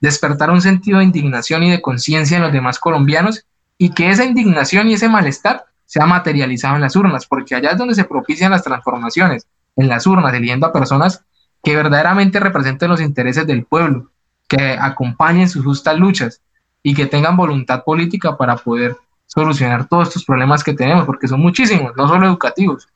despertar 0.00 0.50
un 0.50 0.60
sentido 0.60 0.98
de 0.98 1.04
indignación 1.04 1.62
y 1.62 1.70
de 1.70 1.80
conciencia 1.80 2.36
en 2.36 2.42
los 2.42 2.52
demás 2.52 2.80
colombianos 2.80 3.46
y 3.78 3.90
que 3.90 4.10
esa 4.10 4.24
indignación 4.24 4.88
y 4.88 4.94
ese 4.94 5.08
malestar 5.08 5.66
sea 5.86 6.06
materializado 6.06 6.74
en 6.74 6.80
las 6.80 6.96
urnas, 6.96 7.26
porque 7.26 7.54
allá 7.54 7.70
es 7.70 7.78
donde 7.78 7.94
se 7.94 8.04
propician 8.04 8.50
las 8.50 8.64
transformaciones, 8.64 9.46
en 9.76 9.86
las 9.86 10.04
urnas, 10.04 10.34
eligiendo 10.34 10.66
a 10.66 10.72
personas 10.72 11.22
que 11.62 11.76
verdaderamente 11.76 12.40
representen 12.40 12.90
los 12.90 13.00
intereses 13.00 13.46
del 13.46 13.64
pueblo, 13.66 14.10
que 14.48 14.76
acompañen 14.80 15.48
sus 15.48 15.64
justas 15.64 15.96
luchas 15.96 16.40
y 16.82 16.94
que 16.94 17.06
tengan 17.06 17.36
voluntad 17.36 17.84
política 17.84 18.36
para 18.36 18.56
poder 18.56 18.96
solucionar 19.26 19.88
todos 19.88 20.08
estos 20.08 20.24
problemas 20.24 20.62
que 20.62 20.74
tenemos, 20.74 21.06
porque 21.06 21.28
son 21.28 21.40
muchísimos, 21.40 21.92
no 21.96 22.08
solo 22.08 22.26
educativos. 22.26 22.88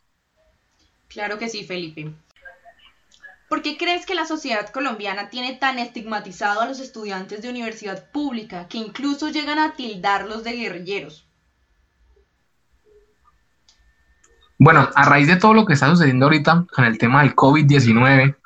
Claro 1.08 1.38
que 1.38 1.48
sí, 1.48 1.64
Felipe. 1.64 2.12
¿Por 3.48 3.62
qué 3.62 3.78
crees 3.78 4.04
que 4.04 4.14
la 4.14 4.26
sociedad 4.26 4.68
colombiana 4.70 5.30
tiene 5.30 5.54
tan 5.54 5.78
estigmatizado 5.78 6.60
a 6.60 6.66
los 6.66 6.80
estudiantes 6.80 7.42
de 7.42 7.48
universidad 7.48 8.10
pública 8.10 8.66
que 8.68 8.78
incluso 8.78 9.28
llegan 9.28 9.58
a 9.58 9.74
tildarlos 9.74 10.42
de 10.42 10.52
guerrilleros? 10.52 11.26
Bueno, 14.58 14.88
a 14.94 15.04
raíz 15.04 15.28
de 15.28 15.36
todo 15.36 15.54
lo 15.54 15.64
que 15.64 15.74
está 15.74 15.88
sucediendo 15.88 16.26
ahorita 16.26 16.66
con 16.74 16.84
el 16.84 16.98
tema 16.98 17.22
del 17.22 17.36
COVID-19, 17.36 18.36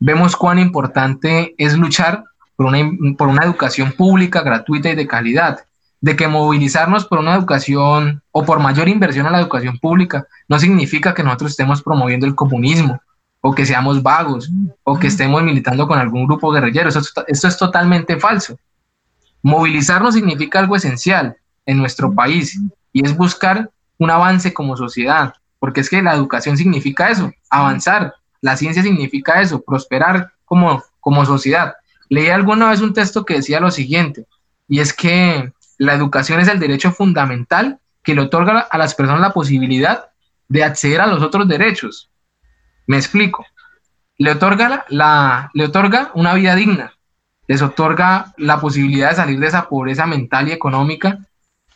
vemos 0.00 0.34
cuán 0.34 0.58
importante 0.58 1.54
es 1.56 1.76
luchar 1.76 2.24
por 2.58 2.66
una, 2.66 2.78
por 3.16 3.28
una 3.28 3.44
educación 3.44 3.92
pública, 3.92 4.42
gratuita 4.42 4.90
y 4.90 4.96
de 4.96 5.06
calidad, 5.06 5.60
de 6.00 6.16
que 6.16 6.26
movilizarnos 6.26 7.04
por 7.04 7.20
una 7.20 7.36
educación 7.36 8.20
o 8.32 8.44
por 8.44 8.58
mayor 8.58 8.88
inversión 8.88 9.28
a 9.28 9.30
la 9.30 9.38
educación 9.38 9.78
pública 9.78 10.26
no 10.48 10.58
significa 10.58 11.14
que 11.14 11.22
nosotros 11.22 11.52
estemos 11.52 11.84
promoviendo 11.84 12.26
el 12.26 12.34
comunismo 12.34 13.00
o 13.40 13.54
que 13.54 13.64
seamos 13.64 14.02
vagos 14.02 14.50
o 14.82 14.98
que 14.98 15.06
estemos 15.06 15.40
militando 15.44 15.86
con 15.86 16.00
algún 16.00 16.26
grupo 16.26 16.50
guerrillero. 16.50 16.88
Esto, 16.88 17.24
esto 17.28 17.46
es 17.46 17.56
totalmente 17.56 18.18
falso. 18.18 18.58
Movilizarnos 19.40 20.14
significa 20.14 20.58
algo 20.58 20.74
esencial 20.74 21.36
en 21.64 21.78
nuestro 21.78 22.12
país 22.12 22.60
y 22.92 23.06
es 23.06 23.16
buscar 23.16 23.70
un 23.98 24.10
avance 24.10 24.52
como 24.52 24.76
sociedad, 24.76 25.32
porque 25.60 25.82
es 25.82 25.88
que 25.88 26.02
la 26.02 26.14
educación 26.14 26.56
significa 26.56 27.08
eso, 27.08 27.32
avanzar, 27.50 28.14
la 28.40 28.56
ciencia 28.56 28.82
significa 28.82 29.40
eso, 29.40 29.62
prosperar 29.62 30.32
como, 30.44 30.82
como 30.98 31.24
sociedad. 31.24 31.74
Leí 32.08 32.28
alguna 32.28 32.70
vez 32.70 32.80
un 32.80 32.94
texto 32.94 33.24
que 33.24 33.34
decía 33.34 33.60
lo 33.60 33.70
siguiente, 33.70 34.26
y 34.66 34.80
es 34.80 34.92
que 34.92 35.52
la 35.78 35.94
educación 35.94 36.40
es 36.40 36.48
el 36.48 36.58
derecho 36.58 36.92
fundamental 36.92 37.78
que 38.02 38.14
le 38.14 38.22
otorga 38.22 38.60
a 38.60 38.78
las 38.78 38.94
personas 38.94 39.20
la 39.20 39.32
posibilidad 39.32 40.10
de 40.48 40.64
acceder 40.64 41.00
a 41.00 41.06
los 41.06 41.22
otros 41.22 41.46
derechos. 41.46 42.10
Me 42.86 42.96
explico. 42.96 43.44
Le 44.16 44.32
otorga, 44.32 44.84
la, 44.88 45.50
le 45.54 45.66
otorga 45.66 46.10
una 46.14 46.34
vida 46.34 46.54
digna, 46.56 46.94
les 47.46 47.62
otorga 47.62 48.34
la 48.36 48.60
posibilidad 48.60 49.10
de 49.10 49.16
salir 49.16 49.38
de 49.38 49.46
esa 49.46 49.68
pobreza 49.68 50.06
mental 50.06 50.48
y 50.48 50.52
económica 50.52 51.18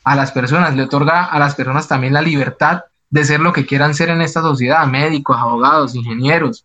a 0.04 0.16
las 0.16 0.32
personas, 0.32 0.74
le 0.74 0.82
otorga 0.82 1.24
a 1.24 1.38
las 1.38 1.54
personas 1.54 1.86
también 1.86 2.12
la 2.12 2.22
libertad 2.22 2.82
de 3.10 3.24
ser 3.24 3.40
lo 3.40 3.52
que 3.52 3.66
quieran 3.66 3.94
ser 3.94 4.08
en 4.08 4.22
esta 4.22 4.40
sociedad, 4.40 4.86
médicos, 4.86 5.36
abogados, 5.38 5.94
ingenieros, 5.94 6.64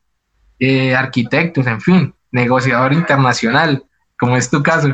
eh, 0.60 0.96
arquitectos, 0.96 1.68
en 1.68 1.82
fin, 1.82 2.14
negociador 2.32 2.94
internacional, 2.94 3.84
como 4.20 4.38
es 4.38 4.50
tu 4.50 4.64
caso. 4.64 4.90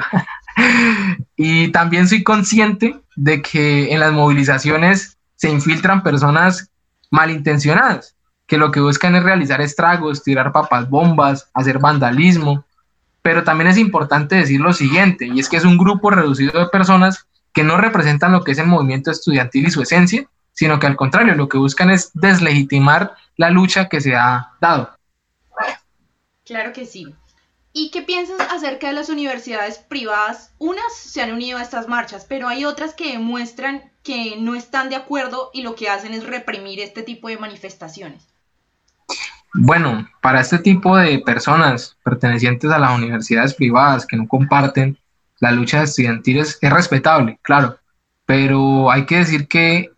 y 1.35 1.69
también 1.69 2.07
soy 2.07 2.23
consciente 2.23 2.99
de 3.15 3.41
que 3.41 3.91
en 3.93 3.99
las 3.99 4.11
movilizaciones 4.11 5.17
se 5.35 5.49
infiltran 5.49 6.03
personas 6.03 6.71
malintencionadas, 7.11 8.15
que 8.47 8.57
lo 8.57 8.71
que 8.71 8.79
buscan 8.79 9.15
es 9.15 9.23
realizar 9.23 9.61
estragos, 9.61 10.23
tirar 10.23 10.51
papas 10.51 10.89
bombas, 10.89 11.49
hacer 11.53 11.79
vandalismo. 11.79 12.65
Pero 13.21 13.43
también 13.43 13.69
es 13.69 13.77
importante 13.77 14.35
decir 14.35 14.59
lo 14.59 14.73
siguiente, 14.73 15.27
y 15.27 15.39
es 15.39 15.47
que 15.47 15.57
es 15.57 15.65
un 15.65 15.77
grupo 15.77 16.09
reducido 16.09 16.59
de 16.59 16.67
personas 16.67 17.25
que 17.53 17.63
no 17.63 17.77
representan 17.77 18.31
lo 18.31 18.43
que 18.43 18.51
es 18.51 18.57
el 18.57 18.67
movimiento 18.67 19.11
estudiantil 19.11 19.67
y 19.67 19.71
su 19.71 19.81
esencia, 19.81 20.27
sino 20.53 20.79
que 20.79 20.87
al 20.87 20.95
contrario, 20.95 21.35
lo 21.35 21.47
que 21.47 21.57
buscan 21.57 21.89
es 21.89 22.11
deslegitimar 22.13 23.15
la 23.37 23.49
lucha 23.49 23.89
que 23.89 24.01
se 24.01 24.15
ha 24.15 24.53
dado. 24.59 24.95
Claro 26.45 26.73
que 26.73 26.85
sí. 26.85 27.15
¿Y 27.75 27.89
qué 27.89 28.03
piensas 28.03 28.39
acerca 28.51 28.87
de 28.87 28.93
las 28.93 29.09
universidades 29.09 29.79
privadas? 29.79 30.53
Unas 30.59 30.95
se 30.95 31.23
han 31.23 31.33
unido 31.33 31.57
a 31.57 31.63
estas 31.63 31.87
marchas, 31.87 32.25
pero 32.29 32.47
hay 32.47 32.65
otras 32.65 32.93
que 32.93 33.13
demuestran 33.13 33.91
que 34.03 34.35
no 34.37 34.53
están 34.53 34.89
de 34.89 34.95
acuerdo 34.95 35.49
y 35.53 35.63
lo 35.63 35.73
que 35.73 35.89
hacen 35.89 36.13
es 36.13 36.23
reprimir 36.23 36.79
este 36.79 37.01
tipo 37.01 37.29
de 37.29 37.39
manifestaciones. 37.39 38.27
Bueno, 39.55 40.07
para 40.21 40.41
este 40.41 40.59
tipo 40.59 40.95
de 40.97 41.19
personas 41.19 41.97
pertenecientes 42.03 42.69
a 42.69 42.77
las 42.77 42.95
universidades 42.95 43.55
privadas 43.55 44.05
que 44.05 44.17
no 44.17 44.27
comparten 44.27 44.99
la 45.39 45.51
lucha 45.51 45.81
estudiantil 45.81 46.39
es, 46.39 46.59
es 46.61 46.71
respetable, 46.71 47.39
claro, 47.41 47.77
pero 48.25 48.91
hay 48.91 49.05
que 49.05 49.17
decir 49.17 49.47
que 49.47 49.91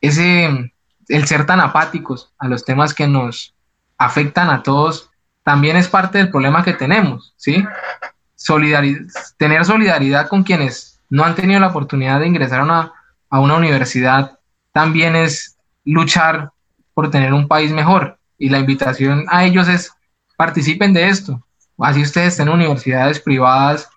ese, 0.00 0.72
el 1.08 1.26
ser 1.26 1.44
tan 1.44 1.60
apáticos 1.60 2.32
a 2.38 2.48
los 2.48 2.64
temas 2.64 2.94
que 2.94 3.06
nos 3.06 3.54
afectan 3.98 4.48
a 4.48 4.62
todos 4.62 5.09
también 5.50 5.76
es 5.76 5.88
parte 5.88 6.18
del 6.18 6.30
problema 6.30 6.62
que 6.62 6.74
tenemos, 6.74 7.34
¿sí? 7.36 7.66
tener 9.36 9.64
solidaridad 9.64 10.28
con 10.28 10.44
quienes 10.44 11.00
no 11.08 11.24
han 11.24 11.34
tenido 11.34 11.58
la 11.58 11.66
oportunidad 11.66 12.20
de 12.20 12.28
ingresar 12.28 12.60
a 12.60 12.62
una, 12.62 12.92
a 13.28 13.40
una 13.40 13.56
universidad 13.56 14.38
también 14.72 15.16
es 15.16 15.56
luchar 15.84 16.52
por 16.94 17.10
tener 17.10 17.32
un 17.34 17.48
país 17.48 17.72
mejor. 17.72 18.16
Y 18.38 18.48
la 18.48 18.60
invitación 18.60 19.26
a 19.28 19.44
ellos 19.44 19.66
es 19.66 19.92
participen 20.36 20.92
de 20.92 21.08
esto. 21.08 21.44
Así 21.78 22.00
ustedes 22.00 22.28
estén 22.28 22.46
en 22.46 22.54
universidades 22.54 23.18
privadas, 23.18 23.88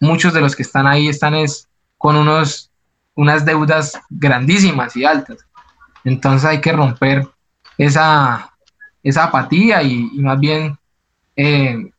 muchos 0.00 0.34
de 0.34 0.42
los 0.42 0.54
que 0.54 0.62
están 0.62 0.86
ahí 0.86 1.08
están 1.08 1.34
es, 1.34 1.66
con 1.96 2.16
unos, 2.16 2.70
unas 3.14 3.46
deudas 3.46 3.98
grandísimas 4.10 4.94
y 4.94 5.06
altas. 5.06 5.38
Entonces 6.04 6.44
hay 6.46 6.60
que 6.60 6.72
romper 6.72 7.26
esa, 7.78 8.52
esa 9.02 9.24
apatía 9.24 9.82
y, 9.82 10.10
y 10.12 10.20
más 10.20 10.38
bien 10.38 10.77
eh, 11.38 11.90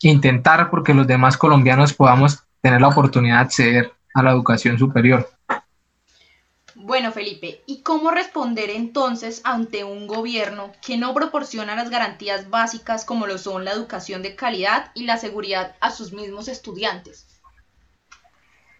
intentar 0.00 0.70
porque 0.70 0.94
los 0.94 1.06
demás 1.06 1.36
colombianos 1.36 1.92
podamos 1.92 2.42
tener 2.62 2.80
la 2.80 2.88
oportunidad 2.88 3.36
de 3.36 3.42
acceder 3.42 3.92
a 4.14 4.22
la 4.22 4.30
educación 4.30 4.78
superior. 4.78 5.28
Bueno, 6.74 7.12
Felipe, 7.12 7.62
¿y 7.66 7.82
cómo 7.82 8.10
responder 8.10 8.70
entonces 8.70 9.42
ante 9.44 9.84
un 9.84 10.06
gobierno 10.06 10.72
que 10.84 10.96
no 10.96 11.12
proporciona 11.14 11.74
las 11.74 11.90
garantías 11.90 12.48
básicas 12.48 13.04
como 13.04 13.26
lo 13.26 13.38
son 13.38 13.64
la 13.64 13.72
educación 13.72 14.22
de 14.22 14.34
calidad 14.34 14.92
y 14.94 15.04
la 15.04 15.18
seguridad 15.18 15.76
a 15.80 15.90
sus 15.90 16.12
mismos 16.12 16.48
estudiantes? 16.48 17.26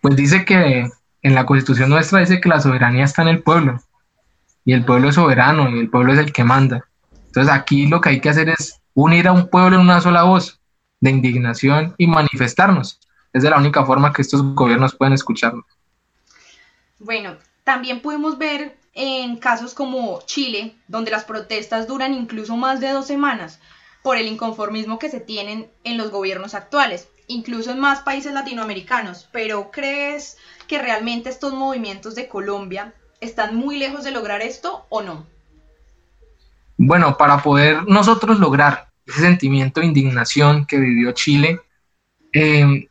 Pues 0.00 0.16
dice 0.16 0.44
que 0.44 0.88
en 1.22 1.34
la 1.34 1.44
constitución 1.44 1.90
nuestra 1.90 2.20
dice 2.20 2.40
que 2.40 2.48
la 2.48 2.60
soberanía 2.60 3.04
está 3.04 3.22
en 3.22 3.28
el 3.28 3.42
pueblo 3.42 3.82
y 4.64 4.72
el 4.72 4.84
pueblo 4.84 5.10
es 5.10 5.16
soberano 5.16 5.68
y 5.68 5.78
el 5.78 5.90
pueblo 5.90 6.12
es 6.12 6.18
el 6.18 6.32
que 6.32 6.44
manda. 6.44 6.86
Entonces 7.26 7.52
aquí 7.52 7.86
lo 7.86 8.00
que 8.00 8.10
hay 8.10 8.20
que 8.20 8.30
hacer 8.30 8.48
es 8.48 8.80
unir 8.96 9.28
a 9.28 9.32
un 9.32 9.48
pueblo 9.48 9.76
en 9.76 9.82
una 9.82 10.00
sola 10.00 10.22
voz 10.22 10.58
de 11.00 11.10
indignación 11.10 11.94
y 11.98 12.06
manifestarnos. 12.06 12.98
Es 13.32 13.42
de 13.42 13.50
la 13.50 13.58
única 13.58 13.84
forma 13.84 14.12
que 14.12 14.22
estos 14.22 14.42
gobiernos 14.54 14.96
pueden 14.96 15.12
escucharnos. 15.12 15.66
Bueno, 16.98 17.36
también 17.62 18.00
podemos 18.00 18.38
ver 18.38 18.78
en 18.94 19.36
casos 19.36 19.74
como 19.74 20.20
Chile, 20.24 20.74
donde 20.88 21.10
las 21.10 21.24
protestas 21.24 21.86
duran 21.86 22.14
incluso 22.14 22.56
más 22.56 22.80
de 22.80 22.90
dos 22.90 23.06
semanas 23.06 23.60
por 24.02 24.16
el 24.16 24.28
inconformismo 24.28 24.98
que 24.98 25.10
se 25.10 25.20
tienen 25.20 25.68
en 25.84 25.98
los 25.98 26.10
gobiernos 26.10 26.54
actuales, 26.54 27.10
incluso 27.26 27.72
en 27.72 27.80
más 27.80 28.00
países 28.00 28.32
latinoamericanos. 28.32 29.28
Pero 29.30 29.70
¿crees 29.70 30.38
que 30.68 30.78
realmente 30.78 31.28
estos 31.28 31.52
movimientos 31.52 32.14
de 32.14 32.28
Colombia 32.28 32.94
están 33.20 33.56
muy 33.56 33.76
lejos 33.76 34.04
de 34.04 34.12
lograr 34.12 34.40
esto 34.40 34.86
o 34.88 35.02
no? 35.02 35.26
Bueno, 36.78 37.16
para 37.16 37.42
poder 37.42 37.86
nosotros 37.88 38.38
lograr 38.38 38.85
ese 39.06 39.20
sentimiento 39.20 39.80
de 39.80 39.86
indignación 39.86 40.66
que 40.66 40.78
vivió 40.78 41.12
Chile, 41.12 41.60
em, 42.32 42.86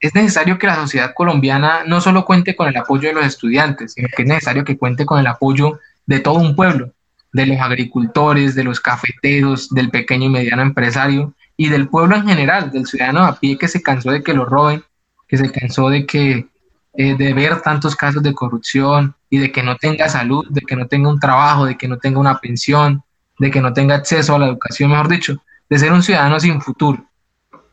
es 0.00 0.14
necesario 0.14 0.58
que 0.58 0.66
la 0.66 0.76
sociedad 0.76 1.12
colombiana 1.14 1.84
no 1.86 2.00
solo 2.00 2.24
cuente 2.24 2.56
con 2.56 2.68
el 2.68 2.76
apoyo 2.76 3.08
de 3.08 3.14
los 3.14 3.26
estudiantes, 3.26 3.92
sino 3.92 4.08
que 4.08 4.22
es 4.22 4.28
necesario 4.28 4.64
que 4.64 4.78
cuente 4.78 5.04
con 5.04 5.20
el 5.20 5.26
apoyo 5.26 5.78
de 6.06 6.20
todo 6.20 6.36
un 6.36 6.56
pueblo, 6.56 6.92
de 7.32 7.46
los 7.46 7.60
agricultores, 7.60 8.54
de 8.54 8.64
los 8.64 8.80
cafeteros, 8.80 9.68
del 9.70 9.90
pequeño 9.90 10.26
y 10.26 10.30
mediano 10.30 10.62
empresario 10.62 11.34
y 11.56 11.68
del 11.68 11.88
pueblo 11.88 12.16
en 12.16 12.26
general, 12.26 12.70
del 12.70 12.86
ciudadano 12.86 13.24
a 13.24 13.38
pie 13.38 13.58
que 13.58 13.68
se 13.68 13.82
cansó 13.82 14.10
de 14.10 14.22
que 14.22 14.32
lo 14.32 14.46
roben, 14.46 14.82
que 15.28 15.36
se 15.36 15.52
cansó 15.52 15.90
de 15.90 16.06
que 16.06 16.48
eh, 16.94 17.16
de 17.16 17.34
ver 17.34 17.60
tantos 17.60 17.94
casos 17.94 18.22
de 18.22 18.34
corrupción 18.34 19.14
y 19.28 19.38
de 19.38 19.52
que 19.52 19.62
no 19.62 19.76
tenga 19.76 20.08
salud, 20.08 20.44
de 20.50 20.62
que 20.62 20.74
no 20.74 20.88
tenga 20.88 21.08
un 21.08 21.20
trabajo, 21.20 21.66
de 21.66 21.78
que 21.78 21.86
no 21.86 21.98
tenga 21.98 22.18
una 22.18 22.40
pensión, 22.40 23.04
de 23.38 23.50
que 23.50 23.60
no 23.60 23.72
tenga 23.72 23.94
acceso 23.94 24.34
a 24.34 24.38
la 24.40 24.48
educación, 24.48 24.90
mejor 24.90 25.08
dicho, 25.08 25.40
de 25.70 25.78
ser 25.78 25.92
un 25.92 26.02
ciudadano 26.02 26.38
sin 26.40 26.60
futuro. 26.60 27.02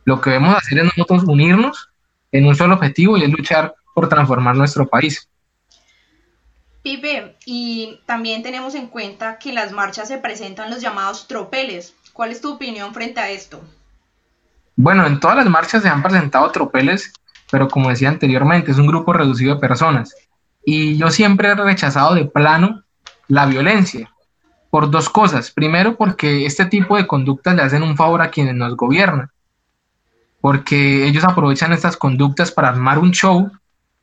Lo 0.06 0.22
que 0.22 0.30
debemos 0.30 0.56
hacer 0.56 0.77
es 0.77 0.86
nosotros 0.86 1.24
unirnos 1.24 1.89
en 2.32 2.46
un 2.46 2.56
solo 2.56 2.75
objetivo 2.75 3.18
y 3.18 3.24
es 3.24 3.30
luchar 3.30 3.75
por 3.94 4.08
transformar 4.08 4.56
nuestro 4.56 4.88
país. 4.88 5.27
Pipe, 6.84 7.36
y 7.46 8.00
también 8.06 8.44
tenemos 8.44 8.75
en 8.75 8.88
cuenta 8.88 9.39
que 9.39 9.50
en 9.50 9.56
las 9.56 9.72
marchas 9.72 10.08
se 10.08 10.20
presentan 10.20 10.70
los 10.70 10.80
llamados 10.80 11.27
tropeles. 11.27 11.96
¿Cuál 12.13 12.32
es 12.32 12.39
tu 12.39 12.54
opinión 12.54 12.94
frente 12.94 13.20
a 13.20 13.30
esto? 13.30 13.62
Bueno, 14.75 15.06
en 15.06 15.20
todas 15.20 15.36
las 15.36 15.50
marchas 15.50 15.82
se 15.82 15.89
han 15.89 16.04
presentado 16.04 16.50
tropeles, 16.51 17.12
pero 17.51 17.68
como 17.68 17.89
decía 17.89 18.10
anteriormente, 18.10 18.72
es 18.72 18.77
un 18.77 18.88
grupo 18.88 19.12
reducido 19.12 19.56
de 19.56 19.60
personas. 19.60 20.16
Y 20.63 20.98
yo 20.98 21.10
siempre 21.10 21.50
he 21.50 21.56
rechazado 21.56 22.13
de 22.13 22.25
plano 22.25 22.84
la 23.27 23.48
violencia 23.48 24.10
por 24.69 24.91
dos 24.91 25.09
cosas. 25.09 25.51
Primero, 25.51 25.95
porque 25.95 26.45
este 26.45 26.65
tipo 26.65 26.97
de 26.97 27.07
conductas 27.07 27.55
le 27.55 27.62
hacen 27.62 27.83
un 27.83 27.95
favor 27.95 28.21
a 28.21 28.29
quienes 28.29 28.55
nos 28.55 28.75
gobiernan, 28.75 29.29
porque 30.41 31.07
ellos 31.07 31.24
aprovechan 31.24 31.74
estas 31.74 31.97
conductas 31.97 32.51
para 32.51 32.69
armar 32.69 33.00
un 33.00 33.12
show. 33.12 33.51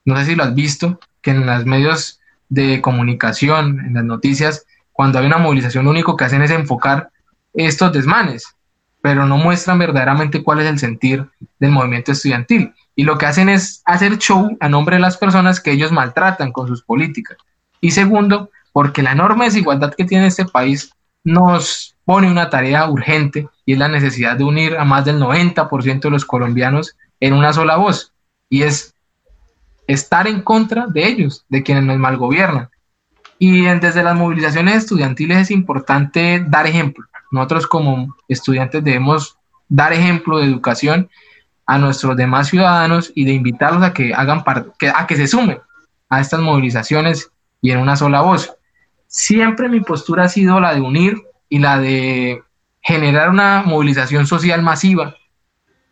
No 0.05 0.17
sé 0.17 0.27
si 0.27 0.35
lo 0.35 0.45
has 0.45 0.55
visto, 0.55 1.01
que 1.23 1.31
en 1.31 1.47
los 1.47 1.65
medios 1.65 2.21
de 2.49 2.81
comunicación, 2.81 3.81
en 3.81 3.95
las 3.95 4.05
noticias, 4.05 4.67
cuando 4.93 5.19
hay 5.19 5.27
una 5.27 5.39
movilización, 5.39 5.85
lo 5.85 5.91
único 5.91 6.17
que 6.17 6.25
hacen 6.25 6.43
es 6.43 6.51
enfocar 6.51 7.11
estos 7.53 7.93
desmanes, 7.93 8.55
pero 9.01 9.27
no 9.27 9.37
muestran 9.37 9.79
verdaderamente 9.79 10.43
cuál 10.43 10.61
es 10.61 10.67
el 10.67 10.79
sentir 10.79 11.27
del 11.59 11.71
movimiento 11.71 12.13
estudiantil. 12.13 12.73
Y 12.97 13.05
lo 13.05 13.19
que 13.19 13.27
hacen 13.27 13.49
es 13.49 13.83
hacer 13.85 14.19
show 14.19 14.57
a 14.61 14.69
nombre 14.69 14.97
de 14.97 15.03
las 15.03 15.17
personas 15.17 15.61
que 15.61 15.73
ellos 15.73 15.91
maltratan 15.91 16.53
con 16.53 16.69
sus 16.69 16.83
políticas. 16.83 17.37
Y 17.81 17.91
segundo, 17.91 18.51
porque 18.75 19.05
la 19.05 19.13
enorme 19.13 19.45
desigualdad 19.45 19.95
que 19.95 20.05
tiene 20.05 20.27
este 20.27 20.47
país 20.47 20.91
nos 21.23 21.95
pone 22.05 22.29
una 22.29 22.51
tarea 22.51 22.91
urgente 22.91 23.49
y 23.65 23.75
es 23.75 23.79
la 23.79 23.87
necesidad 23.87 24.37
de 24.37 24.43
unir 24.43 24.77
a 24.77 24.85
más 24.85 25.05
del 25.05 25.21
90% 25.21 26.01
de 26.01 26.11
los 26.11 26.25
colombianos 26.25 26.97
en 27.21 27.35
una 27.35 27.53
sola 27.53 27.77
voz. 27.77 28.13
Y 28.51 28.65
es 28.65 28.93
estar 29.87 30.27
en 30.27 30.43
contra 30.43 30.89
de 30.89 31.07
ellos, 31.07 31.45
de 31.49 31.63
quienes 31.63 31.85
nos 31.85 31.99
malgobiernan. 31.99 32.69
Y 33.39 33.63
desde 33.63 34.03
las 34.03 34.17
movilizaciones 34.17 34.79
estudiantiles 34.79 35.39
es 35.39 35.51
importante 35.53 36.45
dar 36.45 36.67
ejemplo. 36.67 37.07
Nosotros 37.31 37.69
como 37.69 38.17
estudiantes 38.27 38.83
debemos 38.83 39.39
dar 39.69 39.93
ejemplo 39.93 40.39
de 40.39 40.47
educación 40.47 41.09
a 41.65 41.79
nuestros 41.79 42.17
demás 42.17 42.49
ciudadanos 42.49 43.13
y 43.15 43.25
de 43.25 43.35
invitarlos 43.35 43.85
a 43.85 43.93
que 43.93 44.13
hagan 44.13 44.43
parte, 44.43 44.93
a 44.93 45.07
que 45.07 45.15
se 45.15 45.29
sumen 45.29 45.61
a 46.09 46.21
estas 46.21 46.41
movilizaciones 46.41 47.31
y 47.63 47.71
en 47.71 47.79
una 47.79 47.95
sola 47.95 48.21
voz. 48.21 48.53
Siempre 49.15 49.69
mi 49.69 49.79
postura 49.79 50.25
ha 50.25 50.29
sido 50.29 50.59
la 50.59 50.75
de 50.75 50.81
unir 50.81 51.23
y 51.49 51.61
la 51.61 51.79
de 51.79 52.43
generar 52.83 53.31
una 53.31 53.63
movilización 53.65 54.27
social 54.27 54.61
masiva, 54.61 55.15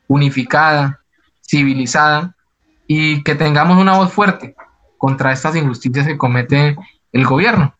unificada, 0.09 1.05
civilizada, 1.41 2.35
y 2.89 3.23
que 3.23 3.37
tengamos 3.37 3.79
una 3.79 3.97
voz 3.97 4.13
fuerte 4.13 4.57
contra 4.99 5.33
estas 5.33 5.55
injusticias 5.55 6.05
que 6.05 6.19
comete 6.19 6.77
el 7.13 7.25
gobierno. 7.25 7.77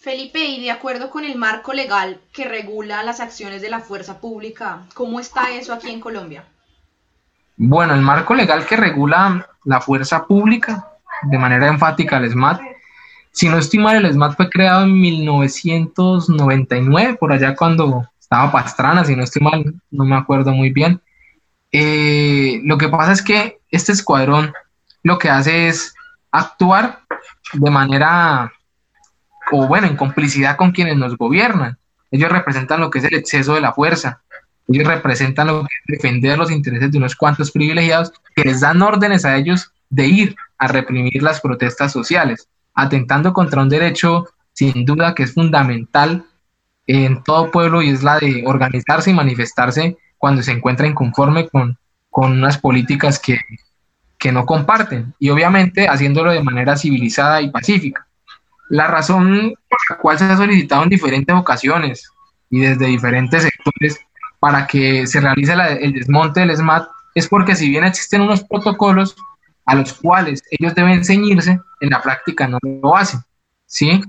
Felipe, 0.00 0.42
y 0.46 0.62
de 0.62 0.70
acuerdo 0.70 1.10
con 1.10 1.26
el 1.26 1.36
marco 1.36 1.74
legal 1.74 2.18
que 2.32 2.46
regula 2.46 3.02
las 3.02 3.20
acciones 3.20 3.60
de 3.60 3.68
la 3.68 3.80
fuerza 3.80 4.18
pública, 4.18 4.86
¿cómo 4.94 5.20
está 5.20 5.50
eso 5.50 5.74
aquí 5.74 5.90
en 5.90 6.00
Colombia? 6.00 6.46
Bueno, 7.58 7.92
el 7.92 8.00
marco 8.00 8.34
legal 8.34 8.64
que 8.64 8.78
regula 8.78 9.46
la 9.66 9.82
fuerza 9.82 10.24
pública, 10.24 10.88
de 11.24 11.36
manera 11.36 11.68
enfática 11.68 12.16
el 12.16 12.30
SMAT, 12.30 12.75
si 13.36 13.48
no 13.50 13.58
estoy 13.58 13.80
mal, 13.80 14.02
el 14.02 14.10
SMAT 14.10 14.34
fue 14.34 14.48
creado 14.48 14.84
en 14.84 14.98
1999, 14.98 17.18
por 17.20 17.34
allá 17.34 17.54
cuando 17.54 18.08
estaba 18.18 18.50
Pastrana, 18.50 19.04
si 19.04 19.14
no 19.14 19.24
estoy 19.24 19.42
mal, 19.42 19.74
no 19.90 20.06
me 20.06 20.16
acuerdo 20.16 20.52
muy 20.52 20.70
bien. 20.70 21.02
Eh, 21.70 22.62
lo 22.64 22.78
que 22.78 22.88
pasa 22.88 23.12
es 23.12 23.20
que 23.20 23.58
este 23.70 23.92
escuadrón 23.92 24.54
lo 25.02 25.18
que 25.18 25.28
hace 25.28 25.68
es 25.68 25.94
actuar 26.30 27.00
de 27.52 27.70
manera, 27.70 28.50
o 29.52 29.66
bueno, 29.66 29.86
en 29.86 29.96
complicidad 29.96 30.56
con 30.56 30.72
quienes 30.72 30.96
nos 30.96 31.14
gobiernan. 31.18 31.76
Ellos 32.10 32.32
representan 32.32 32.80
lo 32.80 32.88
que 32.88 33.00
es 33.00 33.04
el 33.04 33.16
exceso 33.16 33.54
de 33.54 33.60
la 33.60 33.74
fuerza. 33.74 34.22
Ellos 34.66 34.88
representan 34.88 35.48
lo 35.48 35.60
que 35.60 35.74
es 35.84 36.00
defender 36.00 36.38
los 36.38 36.50
intereses 36.50 36.90
de 36.90 36.96
unos 36.96 37.14
cuantos 37.14 37.50
privilegiados 37.50 38.14
que 38.34 38.44
les 38.44 38.60
dan 38.60 38.80
órdenes 38.80 39.26
a 39.26 39.36
ellos 39.36 39.72
de 39.90 40.06
ir 40.06 40.36
a 40.56 40.68
reprimir 40.68 41.22
las 41.22 41.42
protestas 41.42 41.92
sociales, 41.92 42.48
atentando 42.76 43.32
contra 43.32 43.62
un 43.62 43.68
derecho 43.68 44.26
sin 44.52 44.84
duda 44.84 45.14
que 45.14 45.24
es 45.24 45.34
fundamental 45.34 46.24
en 46.86 47.24
todo 47.24 47.50
pueblo 47.50 47.82
y 47.82 47.90
es 47.90 48.02
la 48.02 48.18
de 48.18 48.44
organizarse 48.46 49.10
y 49.10 49.14
manifestarse 49.14 49.96
cuando 50.18 50.42
se 50.42 50.52
encuentra 50.52 50.86
inconforme 50.86 51.48
con, 51.48 51.78
con 52.10 52.32
unas 52.32 52.58
políticas 52.58 53.18
que, 53.18 53.38
que 54.18 54.32
no 54.32 54.46
comparten 54.46 55.14
y 55.18 55.30
obviamente 55.30 55.88
haciéndolo 55.88 56.30
de 56.30 56.42
manera 56.42 56.76
civilizada 56.76 57.40
y 57.42 57.50
pacífica. 57.50 58.06
La 58.68 58.86
razón 58.86 59.54
por 59.68 59.78
la 59.90 59.96
cual 59.98 60.18
se 60.18 60.24
ha 60.24 60.36
solicitado 60.36 60.84
en 60.84 60.88
diferentes 60.88 61.34
ocasiones 61.34 62.10
y 62.50 62.60
desde 62.60 62.86
diferentes 62.86 63.42
sectores 63.42 64.00
para 64.38 64.66
que 64.66 65.06
se 65.06 65.20
realice 65.20 65.54
el 65.80 65.92
desmonte 65.92 66.40
del 66.40 66.56
SMAT 66.56 66.88
es 67.14 67.28
porque 67.28 67.56
si 67.56 67.68
bien 67.68 67.84
existen 67.84 68.20
unos 68.20 68.44
protocolos 68.44 69.16
a 69.66 69.74
los 69.74 69.92
cuales 69.94 70.42
ellos 70.50 70.74
deben 70.74 71.04
ceñirse, 71.04 71.60
en 71.80 71.90
la 71.90 72.00
práctica 72.00 72.48
no 72.48 72.58
lo 72.62 72.96
hacen, 72.96 73.20
¿sí? 73.66 74.00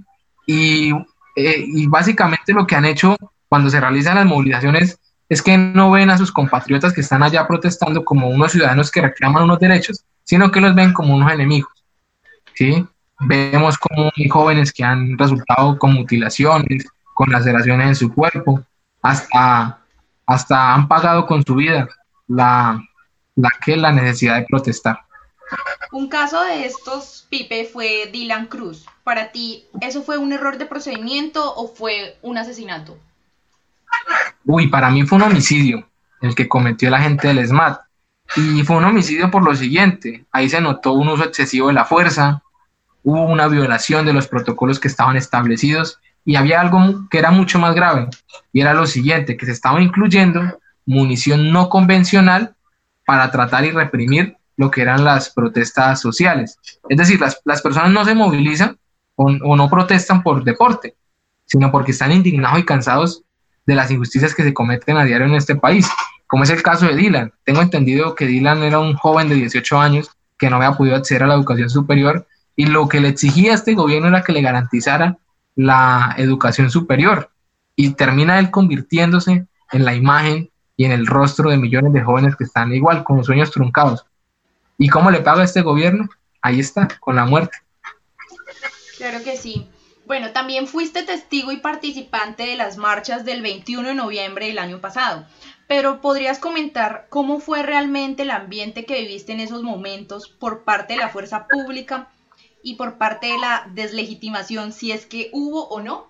Y, 0.46 0.92
eh, 1.36 1.66
y 1.68 1.88
básicamente 1.88 2.54
lo 2.54 2.66
que 2.66 2.76
han 2.76 2.86
hecho 2.86 3.18
cuando 3.50 3.70
se 3.70 3.80
realizan 3.80 4.16
las 4.16 4.26
movilizaciones 4.26 5.00
es 5.30 5.42
que 5.42 5.58
no 5.58 5.92
ven 5.92 6.10
a 6.10 6.18
sus 6.18 6.32
compatriotas 6.32 6.94
que 6.94 7.02
están 7.02 7.24
allá 7.24 7.48
protestando 7.48 8.06
como 8.06 8.30
unos 8.30 8.52
ciudadanos 8.52 8.92
que 8.92 9.02
reclaman 9.02 9.44
unos 9.44 9.60
derechos, 9.60 10.04
sino 10.24 10.52
que 10.52 10.62
los 10.62 10.74
ven 10.74 10.94
como 10.94 11.16
unos 11.16 11.32
enemigos. 11.32 11.72
¿sí? 12.54 12.86
Vemos 13.20 13.78
como 13.78 14.12
jóvenes 14.30 14.72
que 14.72 14.84
han 14.84 15.18
resultado 15.18 15.78
con 15.78 15.94
mutilaciones, 15.94 16.86
con 17.14 17.32
laceraciones 17.32 17.88
en 17.88 17.96
su 17.96 18.14
cuerpo, 18.14 18.64
hasta, 19.02 19.80
hasta 20.26 20.74
han 20.74 20.88
pagado 20.88 21.26
con 21.26 21.44
su 21.44 21.56
vida 21.56 21.90
la, 22.28 22.82
la, 23.36 23.50
que, 23.64 23.76
la 23.76 23.92
necesidad 23.92 24.36
de 24.36 24.46
protestar. 24.48 25.00
Un 25.92 26.10
caso 26.10 26.44
de 26.44 26.66
estos, 26.66 27.26
Pipe, 27.30 27.66
fue 27.66 28.10
Dylan 28.12 28.48
Cruz. 28.48 28.86
Para 29.04 29.32
ti, 29.32 29.66
¿eso 29.82 30.04
fue 30.04 30.18
un 30.18 30.34
error 30.34 30.58
de 30.58 30.66
procedimiento 30.66 31.56
o 31.56 31.68
fue 31.68 32.18
un 32.22 32.38
asesinato? 32.38 32.98
Uy, 34.46 34.68
para 34.68 34.90
mí 34.90 35.04
fue 35.04 35.18
un 35.18 35.24
homicidio 35.24 35.88
el 36.22 36.36
que 36.36 36.48
cometió 36.48 36.90
la 36.90 37.02
gente 37.02 37.28
del 37.28 37.46
SMAT. 37.46 37.82
Y 38.36 38.64
fue 38.64 38.76
un 38.76 38.84
homicidio 38.84 39.32
por 39.32 39.44
lo 39.44 39.56
siguiente, 39.56 40.26
ahí 40.32 40.50
se 40.50 40.60
notó 40.60 40.94
un 40.94 41.08
uso 41.08 41.24
excesivo 41.24 41.68
de 41.68 41.74
la 41.74 41.86
fuerza, 41.86 42.44
hubo 43.04 43.24
una 43.24 43.48
violación 43.48 44.06
de 44.06 44.12
los 44.12 44.28
protocolos 44.28 44.80
que 44.80 44.90
estaban 44.90 45.16
establecidos 45.16 46.00
y 46.26 46.36
había 46.36 46.60
algo 46.60 47.08
que 47.10 47.20
era 47.20 47.32
mucho 47.32 47.58
más 47.58 47.74
grave, 47.74 48.10
y 48.52 48.60
era 48.60 48.74
lo 48.74 48.86
siguiente, 48.86 49.38
que 49.38 49.46
se 49.46 49.54
estaba 49.54 49.82
incluyendo 49.82 50.60
munición 50.86 51.54
no 51.54 51.70
convencional 51.70 52.56
para 53.06 53.32
tratar 53.32 53.64
y 53.64 53.72
reprimir 53.72 54.37
lo 54.58 54.70
que 54.72 54.82
eran 54.82 55.04
las 55.04 55.30
protestas 55.30 56.02
sociales. 56.02 56.60
Es 56.90 56.98
decir, 56.98 57.22
las, 57.22 57.40
las 57.46 57.62
personas 57.62 57.92
no 57.92 58.04
se 58.04 58.16
movilizan 58.16 58.78
o, 59.18 59.56
no 59.56 59.70
protestan 59.70 60.22
por 60.22 60.44
deporte, 60.44 60.96
sino 61.46 61.72
porque 61.72 61.92
están 61.92 62.12
indignados 62.12 62.60
y 62.60 62.66
cansados 62.66 63.24
de 63.66 63.76
las 63.76 63.90
injusticias 63.92 64.36
que 64.36 64.44
se 64.44 64.54
cometen 64.54 64.98
a 64.98 65.06
diario 65.06 65.28
en 65.28 65.36
este 65.36 65.56
país, 65.56 65.90
como 66.28 66.44
es 66.44 66.50
el 66.50 66.62
caso 66.62 66.88
de 66.88 66.96
Dylan. 66.96 67.34
Tengo 67.44 67.62
entendido 67.62 68.16
que 68.16 68.26
Dylan 68.26 68.64
era 68.64 68.80
un 68.80 68.96
joven 68.96 69.28
de 69.30 69.36
18 69.36 69.80
años 69.80 70.12
que 70.38 70.50
no 70.50 70.58
había 70.58 70.74
podido 70.74 70.96
acceder 70.96 71.24
a 71.24 71.28
la 71.28 71.34
educación 71.34 71.70
superior 71.70 72.28
y 72.56 72.68
lo 72.68 72.88
que 72.88 73.02
le 73.02 73.10
exigía 73.10 73.52
a 73.52 73.56
este 73.56 73.74
gobierno 73.74 74.08
era 74.08 74.24
que 74.24 74.34
le 74.34 74.42
garantizara 74.42 75.18
la 75.56 76.14
educación 76.18 76.70
superior 76.70 77.32
y 77.76 77.92
termina 77.92 78.40
él 78.40 78.52
convirtiéndose 78.52 79.48
en 79.72 79.86
la 79.86 79.96
imagen 79.96 80.50
y 80.76 80.86
en 80.86 80.92
el 80.92 81.08
rostro 81.08 81.50
de 81.50 81.58
millones 81.58 81.92
de 81.92 82.04
jóvenes 82.04 82.36
que 82.36 82.44
están 82.44 82.72
igual 82.74 83.04
con 83.04 83.18
los 83.18 83.26
sueños 83.26 83.52
truncados. 83.52 84.06
¿Y 84.78 84.90
cómo 84.90 85.12
le 85.12 85.22
paga 85.22 85.44
este 85.44 85.62
gobierno? 85.62 86.10
Ahí 86.42 86.60
está, 86.60 86.88
con 87.00 87.16
la 87.16 87.26
muerte. 87.26 87.58
Claro 88.98 89.24
que 89.24 89.38
sí. 89.38 89.68
Bueno, 90.06 90.32
también 90.32 90.68
fuiste 90.68 91.04
testigo 91.04 91.52
y 91.52 91.58
participante 91.58 92.44
de 92.44 92.56
las 92.56 92.78
marchas 92.78 93.26
del 93.26 93.42
21 93.42 93.90
de 93.90 93.96
noviembre 93.96 94.48
del 94.48 94.58
año 94.58 94.80
pasado, 94.80 95.26
pero 95.68 96.00
¿podrías 96.00 96.40
comentar 96.40 97.08
cómo 97.10 97.42
fue 97.42 97.62
realmente 97.62 98.24
el 98.24 98.32
ambiente 98.32 98.86
que 98.86 99.02
viviste 99.02 99.34
en 99.34 99.42
esos 99.42 99.64
momentos 99.64 100.30
por 100.30 100.64
parte 100.64 100.94
de 100.94 101.00
la 101.00 101.10
fuerza 101.10 101.46
pública 101.48 102.08
y 102.64 102.76
por 102.76 102.98
parte 102.98 103.28
de 103.28 103.38
la 103.38 103.68
deslegitimación, 103.74 104.72
si 104.72 104.94
es 104.94 105.06
que 105.06 105.30
hubo 105.34 105.68
o 105.68 105.82
no? 105.82 106.08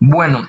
Bueno, 0.00 0.48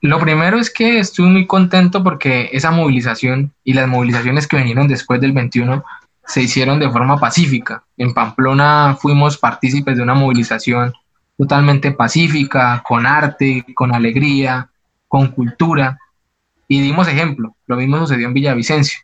lo 0.00 0.18
primero 0.18 0.58
es 0.58 0.70
que 0.70 0.98
estoy 0.98 1.26
muy 1.26 1.46
contento 1.46 2.02
porque 2.02 2.50
esa 2.52 2.70
movilización 2.70 3.52
y 3.64 3.72
las 3.72 3.88
movilizaciones 3.88 4.46
que 4.46 4.56
vinieron 4.56 4.88
después 4.88 5.20
del 5.20 5.32
21 5.32 5.84
se 6.26 6.42
hicieron 6.42 6.78
de 6.78 6.90
forma 6.90 7.18
pacífica. 7.18 7.84
En 7.96 8.14
Pamplona 8.14 8.96
fuimos 9.00 9.38
partícipes 9.38 9.96
de 9.96 10.02
una 10.02 10.14
movilización 10.14 10.92
totalmente 11.36 11.92
pacífica, 11.92 12.82
con 12.86 13.06
arte, 13.06 13.64
con 13.74 13.94
alegría, 13.94 14.68
con 15.08 15.28
cultura, 15.28 15.98
y 16.68 16.80
dimos 16.80 17.08
ejemplo. 17.08 17.56
Lo 17.66 17.76
mismo 17.76 17.98
sucedió 17.98 18.28
en 18.28 18.34
Villavicencio. 18.34 19.00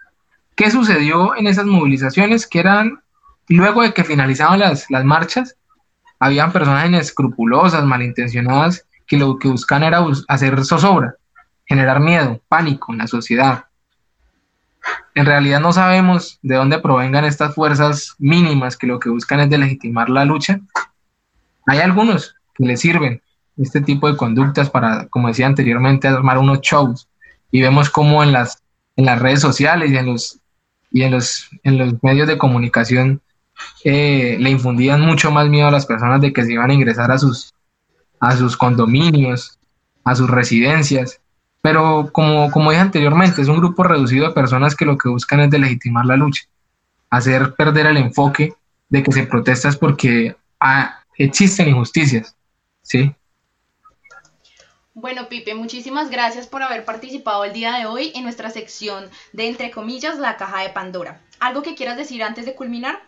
¿Qué 0.54 0.70
sucedió 0.70 1.36
en 1.36 1.46
esas 1.46 1.66
movilizaciones? 1.66 2.46
Que 2.46 2.60
eran, 2.60 3.00
luego 3.48 3.82
de 3.82 3.92
que 3.92 4.04
finalizaban 4.04 4.60
las, 4.60 4.90
las 4.90 5.04
marchas, 5.04 5.56
habían 6.18 6.52
personas 6.52 6.86
inescrupulosas, 6.86 7.84
malintencionadas, 7.84 8.86
que 9.11 9.16
lo 9.16 9.40
que 9.40 9.49
buscan 9.49 9.83
era 9.83 10.07
hacer 10.29 10.64
zozobra, 10.64 11.16
generar 11.66 11.99
miedo, 11.99 12.40
pánico 12.49 12.92
en 12.92 12.99
la 12.99 13.09
sociedad. 13.09 13.64
En 15.16 15.27
realidad 15.27 15.59
no 15.59 15.73
sabemos 15.73 16.38
de 16.42 16.55
dónde 16.55 16.79
provengan 16.79 17.25
estas 17.25 17.53
fuerzas 17.57 18.14
mínimas 18.20 18.77
que 18.77 18.87
lo 18.87 19.01
que 19.01 19.11
buscan 19.11 19.40
es 19.40 19.51
legitimar 19.51 20.09
la 20.09 20.25
lucha. 20.25 20.61
Hay 21.66 21.81
algunos 21.81 22.37
que 22.55 22.64
les 22.64 22.81
sirven 22.81 23.20
este 23.57 23.81
tipo 23.81 24.07
de 24.09 24.16
conductas 24.16 24.70
para, 24.70 25.09
como 25.09 25.27
decía 25.27 25.49
anteriormente, 25.49 26.07
armar 26.07 26.38
unos 26.38 26.61
shows. 26.61 27.09
Y 27.51 27.62
vemos 27.62 27.90
cómo 27.90 28.23
en 28.23 28.31
las, 28.31 28.62
en 28.94 29.07
las 29.07 29.20
redes 29.20 29.40
sociales 29.40 29.90
y 29.90 29.96
en 29.96 30.07
los, 30.07 30.38
y 30.92 31.03
en 31.03 31.11
los, 31.11 31.51
en 31.64 31.79
los 31.79 32.01
medios 32.05 32.29
de 32.29 32.38
comunicación 32.38 33.20
eh, 33.83 34.37
le 34.38 34.51
infundían 34.51 35.01
mucho 35.01 35.33
más 35.33 35.49
miedo 35.49 35.66
a 35.66 35.73
las 35.73 35.85
personas 35.85 36.20
de 36.20 36.33
que 36.33 36.44
se 36.44 36.53
iban 36.53 36.70
a 36.70 36.75
ingresar 36.75 37.11
a 37.11 37.18
sus, 37.18 37.53
a 38.20 38.37
sus 38.37 38.56
condominios, 38.56 39.59
a 40.04 40.14
sus 40.14 40.30
residencias. 40.30 41.20
Pero 41.62 42.11
como, 42.12 42.50
como 42.50 42.70
dije 42.70 42.83
anteriormente, 42.83 43.42
es 43.42 43.48
un 43.48 43.59
grupo 43.59 43.83
reducido 43.83 44.28
de 44.28 44.35
personas 44.35 44.74
que 44.74 44.85
lo 44.85 44.96
que 44.96 45.09
buscan 45.09 45.40
es 45.40 45.50
legitimar 45.50 46.06
la 46.06 46.16
lucha, 46.16 46.44
hacer 47.11 47.54
perder 47.54 47.87
el 47.87 47.96
enfoque 47.96 48.54
de 48.88 49.02
que 49.02 49.12
se 49.12 49.24
protesta 49.24 49.68
es 49.68 49.76
porque 49.76 50.37
ah, 50.59 51.02
existen 51.16 51.68
injusticias, 51.68 52.37
¿sí? 52.83 53.14
Bueno, 54.94 55.28
Pipe, 55.28 55.54
muchísimas 55.54 56.11
gracias 56.11 56.46
por 56.46 56.62
haber 56.62 56.85
participado 56.85 57.44
el 57.44 57.52
día 57.52 57.74
de 57.74 57.87
hoy 57.87 58.12
en 58.14 58.24
nuestra 58.24 58.50
sección 58.50 59.09
de, 59.33 59.48
entre 59.48 59.70
comillas, 59.70 60.18
la 60.18 60.37
caja 60.37 60.62
de 60.62 60.70
Pandora. 60.70 61.20
¿Algo 61.38 61.62
que 61.62 61.74
quieras 61.74 61.96
decir 61.96 62.22
antes 62.22 62.44
de 62.44 62.54
culminar? 62.54 63.00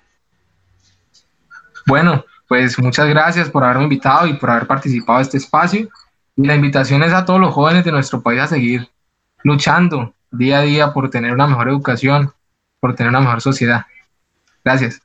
Bueno, 1.87 2.25
pues 2.49 2.79
muchas 2.79 3.09
gracias 3.09 3.49
por 3.51 3.65
haberme 3.65 3.85
invitado 3.85 4.27
y 4.27 4.35
por 4.35 4.51
haber 4.51 4.67
participado 4.67 5.19
en 5.19 5.23
este 5.23 5.39
espacio. 5.39 5.89
Y 6.37 6.47
la 6.47 6.55
invitación 6.55 7.03
es 7.03 7.13
a 7.13 7.25
todos 7.25 7.41
los 7.41 7.55
jóvenes 7.55 7.85
de 7.85 7.93
nuestro 7.93 8.23
país 8.23 8.41
a 8.41 8.47
seguir 8.47 8.89
luchando 9.43 10.15
día 10.31 10.59
a 10.59 10.63
día 10.63 10.93
por 10.93 11.11
tener 11.11 11.33
una 11.33 11.47
mejor 11.47 11.69
educación, 11.69 12.33
por 12.81 12.95
tener 12.95 13.11
una 13.11 13.21
mejor 13.21 13.41
sociedad. 13.41 13.87
Gracias. 14.65 15.01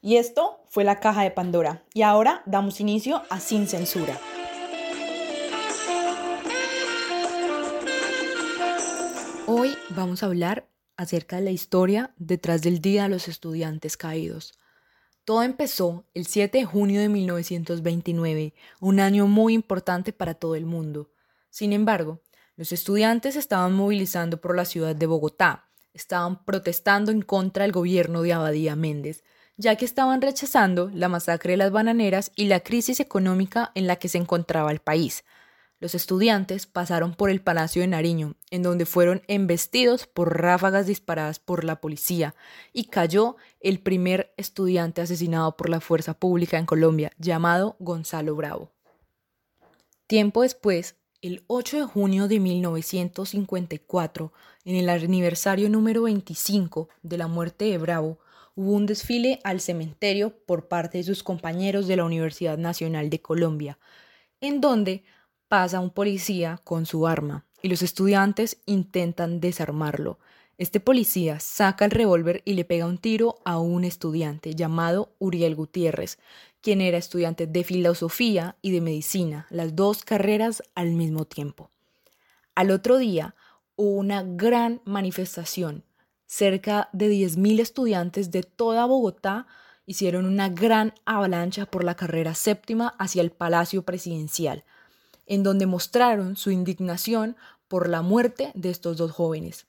Y 0.00 0.16
esto 0.16 0.60
fue 0.68 0.84
la 0.84 1.00
caja 1.00 1.22
de 1.22 1.30
Pandora. 1.30 1.82
Y 1.92 2.02
ahora 2.02 2.42
damos 2.46 2.80
inicio 2.80 3.22
a 3.28 3.40
Sin 3.40 3.66
Censura. 3.66 4.18
Hoy 9.46 9.76
vamos 9.90 10.22
a 10.22 10.26
hablar 10.26 10.66
acerca 10.96 11.36
de 11.36 11.42
la 11.42 11.50
historia 11.50 12.14
detrás 12.16 12.62
del 12.62 12.80
Día 12.80 13.04
de 13.04 13.08
los 13.10 13.28
Estudiantes 13.28 13.96
Caídos. 13.96 14.54
Todo 15.24 15.42
empezó 15.42 16.04
el 16.14 16.26
7 16.26 16.58
de 16.58 16.64
junio 16.64 17.00
de 17.00 17.08
1929, 17.08 18.54
un 18.80 19.00
año 19.00 19.26
muy 19.26 19.54
importante 19.54 20.12
para 20.12 20.34
todo 20.34 20.54
el 20.54 20.66
mundo. 20.66 21.10
Sin 21.50 21.72
embargo, 21.72 22.20
los 22.56 22.72
estudiantes 22.72 23.36
estaban 23.36 23.72
movilizando 23.72 24.40
por 24.40 24.56
la 24.56 24.64
ciudad 24.64 24.94
de 24.94 25.06
Bogotá, 25.06 25.68
estaban 25.92 26.44
protestando 26.44 27.10
en 27.10 27.22
contra 27.22 27.64
del 27.64 27.72
gobierno 27.72 28.22
de 28.22 28.32
Abadía 28.32 28.76
Méndez, 28.76 29.24
ya 29.56 29.76
que 29.76 29.84
estaban 29.84 30.22
rechazando 30.22 30.90
la 30.92 31.08
masacre 31.08 31.52
de 31.52 31.56
las 31.56 31.72
bananeras 31.72 32.30
y 32.36 32.46
la 32.46 32.60
crisis 32.60 33.00
económica 33.00 33.72
en 33.74 33.86
la 33.86 33.96
que 33.96 34.08
se 34.08 34.18
encontraba 34.18 34.70
el 34.70 34.80
país, 34.80 35.24
los 35.78 35.94
estudiantes 35.94 36.66
pasaron 36.66 37.14
por 37.14 37.28
el 37.28 37.42
Palacio 37.42 37.82
de 37.82 37.88
Nariño, 37.88 38.34
en 38.50 38.62
donde 38.62 38.86
fueron 38.86 39.22
embestidos 39.28 40.06
por 40.06 40.40
ráfagas 40.40 40.86
disparadas 40.86 41.38
por 41.38 41.64
la 41.64 41.80
policía, 41.80 42.34
y 42.72 42.84
cayó 42.84 43.36
el 43.60 43.80
primer 43.80 44.32
estudiante 44.36 45.02
asesinado 45.02 45.56
por 45.56 45.68
la 45.68 45.80
fuerza 45.80 46.14
pública 46.14 46.58
en 46.58 46.66
Colombia, 46.66 47.12
llamado 47.18 47.76
Gonzalo 47.78 48.34
Bravo. 48.34 48.72
Tiempo 50.06 50.42
después, 50.42 50.96
el 51.20 51.44
8 51.48 51.78
de 51.78 51.84
junio 51.84 52.28
de 52.28 52.40
1954, 52.40 54.32
en 54.64 54.76
el 54.76 54.88
aniversario 54.88 55.68
número 55.68 56.02
25 56.04 56.88
de 57.02 57.18
la 57.18 57.26
muerte 57.26 57.66
de 57.66 57.78
Bravo, 57.78 58.18
hubo 58.54 58.72
un 58.72 58.86
desfile 58.86 59.40
al 59.44 59.60
cementerio 59.60 60.30
por 60.46 60.68
parte 60.68 60.98
de 60.98 61.04
sus 61.04 61.22
compañeros 61.22 61.86
de 61.86 61.96
la 61.96 62.04
Universidad 62.04 62.56
Nacional 62.56 63.10
de 63.10 63.20
Colombia, 63.20 63.78
en 64.40 64.60
donde 64.60 65.04
pasa 65.56 65.80
un 65.80 65.88
policía 65.88 66.60
con 66.64 66.84
su 66.84 67.06
arma 67.06 67.46
y 67.62 67.68
los 67.68 67.80
estudiantes 67.80 68.58
intentan 68.66 69.40
desarmarlo. 69.40 70.18
Este 70.58 70.80
policía 70.80 71.40
saca 71.40 71.86
el 71.86 71.92
revólver 71.92 72.42
y 72.44 72.52
le 72.52 72.66
pega 72.66 72.84
un 72.84 72.98
tiro 72.98 73.38
a 73.46 73.58
un 73.58 73.84
estudiante 73.84 74.54
llamado 74.54 75.14
Uriel 75.18 75.54
Gutiérrez, 75.54 76.18
quien 76.60 76.82
era 76.82 76.98
estudiante 76.98 77.46
de 77.46 77.64
filosofía 77.64 78.56
y 78.60 78.70
de 78.72 78.82
medicina, 78.82 79.46
las 79.48 79.74
dos 79.74 80.04
carreras 80.04 80.62
al 80.74 80.90
mismo 80.90 81.24
tiempo. 81.24 81.70
Al 82.54 82.70
otro 82.70 82.98
día 82.98 83.34
hubo 83.76 83.92
una 83.92 84.24
gran 84.24 84.82
manifestación. 84.84 85.84
Cerca 86.26 86.90
de 86.92 87.08
10.000 87.08 87.60
estudiantes 87.60 88.30
de 88.30 88.42
toda 88.42 88.84
Bogotá 88.84 89.46
hicieron 89.86 90.26
una 90.26 90.50
gran 90.50 90.92
avalancha 91.06 91.64
por 91.64 91.82
la 91.82 91.94
carrera 91.94 92.34
séptima 92.34 92.88
hacia 92.98 93.22
el 93.22 93.30
Palacio 93.30 93.84
Presidencial, 93.84 94.62
en 95.26 95.42
donde 95.42 95.66
mostraron 95.66 96.36
su 96.36 96.50
indignación 96.50 97.36
por 97.68 97.88
la 97.88 98.02
muerte 98.02 98.52
de 98.54 98.70
estos 98.70 98.96
dos 98.96 99.10
jóvenes. 99.10 99.66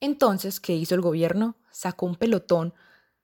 Entonces, 0.00 0.60
¿qué 0.60 0.74
hizo 0.74 0.94
el 0.94 1.00
gobierno? 1.00 1.56
Sacó 1.70 2.06
un 2.06 2.16
pelotón 2.16 2.74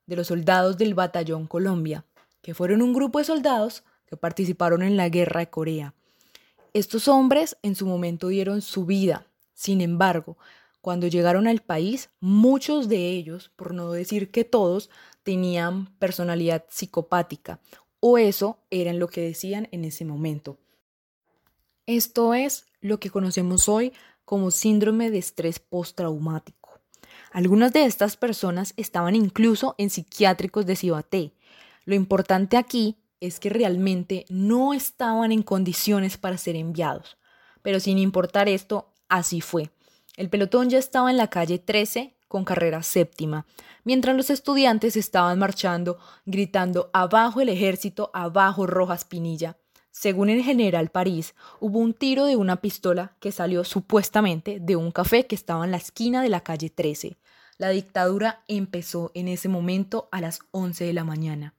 de 0.07 0.17
los 0.17 0.29
soldados 0.29 0.77
del 0.79 0.95
Batallón 0.95 1.47
Colombia, 1.47 2.05
que 2.43 2.55
fueron 2.55 2.83
un 2.83 2.93
grupo 2.93 3.19
de 3.19 3.25
soldados 3.25 3.85
que 4.07 4.17
participaron 4.17 4.83
en 4.83 4.97
la 4.97 5.09
guerra 5.09 5.41
de 5.41 5.51
Corea. 5.51 5.95
Estos 6.73 7.09
hombres 7.09 7.57
en 7.63 7.75
su 7.75 7.87
momento 7.87 8.29
dieron 8.29 8.63
su 8.63 8.87
vida. 8.87 9.27
Sin 9.55 9.81
embargo, 9.81 10.37
cuando 10.81 11.07
llegaron 11.07 11.47
al 11.47 11.61
país, 11.61 12.11
muchos 12.21 12.89
de 12.89 13.11
ellos, 13.11 13.51
por 13.57 13.75
no 13.75 13.93
decir 13.93 14.31
que 14.31 14.45
todos, 14.45 14.91
tenían 15.23 15.93
personalidad 15.99 16.65
psicopática, 16.71 17.61
o 18.01 18.19
eso 18.19 18.59
eran 18.71 18.99
lo 18.99 19.09
que 19.09 19.21
decían 19.21 19.69
en 19.73 19.85
ese 19.85 20.05
momento. 20.05 20.57
Esto 21.91 22.35
es 22.35 22.67
lo 22.81 23.01
que 23.01 23.11
conocemos 23.11 23.69
hoy 23.69 23.93
como 24.25 24.53
síndrome 24.53 25.11
de 25.11 25.19
estrés 25.19 25.59
postraumático. 25.59 26.79
Algunas 27.33 27.73
de 27.73 27.85
estas 27.85 28.17
personas 28.17 28.75
estaban 28.77 29.17
incluso 29.17 29.75
en 29.77 29.91
psiquiátricos 29.91 30.67
de 30.67 30.77
Cibaté. 30.77 31.33
Lo 31.87 31.97
importante 31.97 32.57
aquí 32.57 32.97
es 33.19 33.41
que 33.41 33.51
realmente 33.51 34.25
no 34.29 34.73
estaban 34.73 35.33
en 35.33 35.43
condiciones 35.43 36.17
para 36.17 36.39
ser 36.39 36.55
enviados. 36.55 37.19
Pero 37.61 37.81
sin 37.81 37.99
importar 37.99 38.49
esto, 38.49 38.93
así 39.09 39.41
fue. 39.41 39.73
El 40.17 40.31
pelotón 40.31 40.71
ya 40.71 40.79
estaba 40.79 41.11
en 41.11 41.17
la 41.17 41.27
calle 41.27 41.59
13 41.59 42.15
con 42.29 42.45
carrera 42.45 42.85
séptima, 42.85 43.47
mientras 43.83 44.15
los 44.15 44.31
estudiantes 44.31 44.95
estaban 44.95 45.41
marchando 45.41 45.99
gritando 46.25 46.89
abajo 46.93 47.41
el 47.41 47.49
ejército, 47.49 48.13
abajo 48.15 48.69
Rojas 48.69 49.05
Pinilla. 49.05 49.57
Según 49.91 50.31
el 50.31 50.43
general 50.43 50.91
París, 50.91 51.35
hubo 51.59 51.79
un 51.79 51.95
tiro 51.95 52.25
de 52.25 52.37
una 52.37 52.61
pistola 52.61 53.17
que 53.21 53.33
salió 53.33 53.65
supuestamente 53.65 54.59
de 54.61 54.77
un 54.77 54.93
café 54.93 55.27
que 55.27 55.35
estaba 55.35 55.65
en 55.65 55.73
la 55.73 55.79
esquina 55.79 56.23
de 56.23 56.29
la 56.29 56.43
calle 56.43 56.71
13. 56.71 57.19
La 57.59 57.71
dictadura 57.71 58.45
empezó 58.49 59.11
en 59.15 59.29
ese 59.29 59.49
momento 59.49 60.09
a 60.13 60.21
las 60.21 60.41
11 60.53 60.85
de 60.85 60.93
la 60.93 61.05
mañana. 61.05 61.55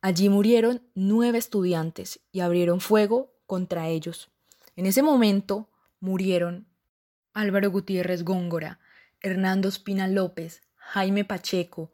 Allí 0.00 0.28
murieron 0.28 0.82
nueve 0.94 1.38
estudiantes 1.38 2.20
y 2.32 2.40
abrieron 2.40 2.80
fuego 2.80 3.32
contra 3.46 3.88
ellos. 3.88 4.30
En 4.74 4.86
ese 4.86 5.02
momento 5.02 5.70
murieron 6.00 6.66
Álvaro 7.34 7.70
Gutiérrez 7.70 8.24
Góngora, 8.24 8.80
Hernando 9.20 9.68
Espina 9.68 10.08
López, 10.08 10.62
Jaime 10.74 11.24
Pacheco, 11.24 11.92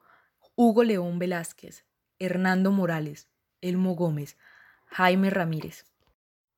Hugo 0.56 0.84
León 0.84 1.18
Velázquez, 1.18 1.84
Hernando 2.18 2.72
Morales, 2.72 3.28
Elmo 3.60 3.94
Gómez, 3.94 4.36
Jaime 4.90 5.30
Ramírez, 5.30 5.84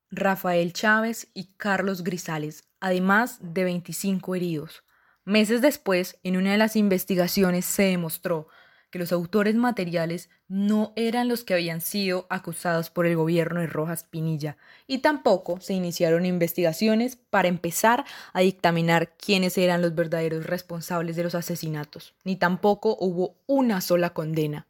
Rafael 0.09 0.73
Chávez 0.73 1.29
y 1.33 1.53
Carlos 1.57 2.03
Grisales, 2.03 2.63
además 2.79 3.37
de 3.41 3.63
25 3.63 4.35
heridos. 4.35 4.83
Meses 5.23 5.61
después, 5.61 6.19
en 6.23 6.37
una 6.37 6.51
de 6.51 6.57
las 6.57 6.75
investigaciones 6.75 7.65
se 7.65 7.83
demostró 7.83 8.47
que 8.91 8.99
los 8.99 9.11
autores 9.13 9.55
materiales 9.55 10.29
no 10.47 10.91
eran 10.97 11.29
los 11.29 11.43
que 11.43 11.53
habían 11.53 11.79
sido 11.79 12.27
acusados 12.29 12.89
por 12.89 13.05
el 13.05 13.15
gobierno 13.15 13.61
de 13.61 13.67
Rojas 13.67 14.03
Pinilla 14.03 14.57
y 14.85 14.97
tampoco 14.97 15.61
se 15.61 15.73
iniciaron 15.73 16.25
investigaciones 16.25 17.15
para 17.15 17.47
empezar 17.47 18.03
a 18.33 18.41
dictaminar 18.41 19.15
quiénes 19.15 19.57
eran 19.57 19.81
los 19.81 19.95
verdaderos 19.95 20.45
responsables 20.45 21.15
de 21.15 21.23
los 21.23 21.35
asesinatos, 21.35 22.13
ni 22.25 22.35
tampoco 22.35 22.97
hubo 22.99 23.37
una 23.47 23.79
sola 23.79 24.09
condena. 24.09 24.67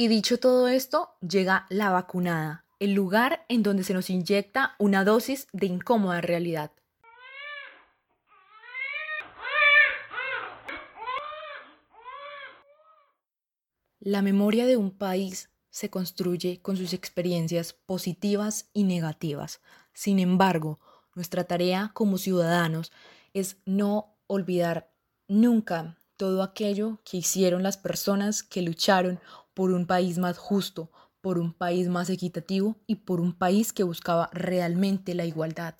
Y 0.00 0.06
dicho 0.06 0.38
todo 0.38 0.68
esto, 0.68 1.16
llega 1.28 1.66
la 1.70 1.90
vacunada, 1.90 2.64
el 2.78 2.94
lugar 2.94 3.44
en 3.48 3.64
donde 3.64 3.82
se 3.82 3.94
nos 3.94 4.10
inyecta 4.10 4.76
una 4.78 5.02
dosis 5.02 5.48
de 5.52 5.66
incómoda 5.66 6.20
realidad. 6.20 6.70
La 13.98 14.22
memoria 14.22 14.66
de 14.66 14.76
un 14.76 14.92
país 14.92 15.50
se 15.68 15.90
construye 15.90 16.62
con 16.62 16.76
sus 16.76 16.92
experiencias 16.92 17.72
positivas 17.72 18.70
y 18.72 18.84
negativas. 18.84 19.60
Sin 19.94 20.20
embargo, 20.20 20.78
nuestra 21.16 21.42
tarea 21.42 21.90
como 21.92 22.18
ciudadanos 22.18 22.92
es 23.34 23.56
no 23.64 24.16
olvidar 24.28 24.92
nunca 25.26 25.98
todo 26.16 26.44
aquello 26.44 27.00
que 27.04 27.16
hicieron 27.16 27.64
las 27.64 27.78
personas 27.78 28.44
que 28.44 28.62
lucharon 28.62 29.18
por 29.58 29.72
un 29.72 29.86
país 29.86 30.18
más 30.18 30.38
justo, 30.38 30.88
por 31.20 31.36
un 31.36 31.52
país 31.52 31.88
más 31.88 32.10
equitativo 32.10 32.76
y 32.86 32.94
por 32.94 33.20
un 33.20 33.32
país 33.32 33.72
que 33.72 33.82
buscaba 33.82 34.30
realmente 34.32 35.16
la 35.16 35.24
igualdad. 35.24 35.74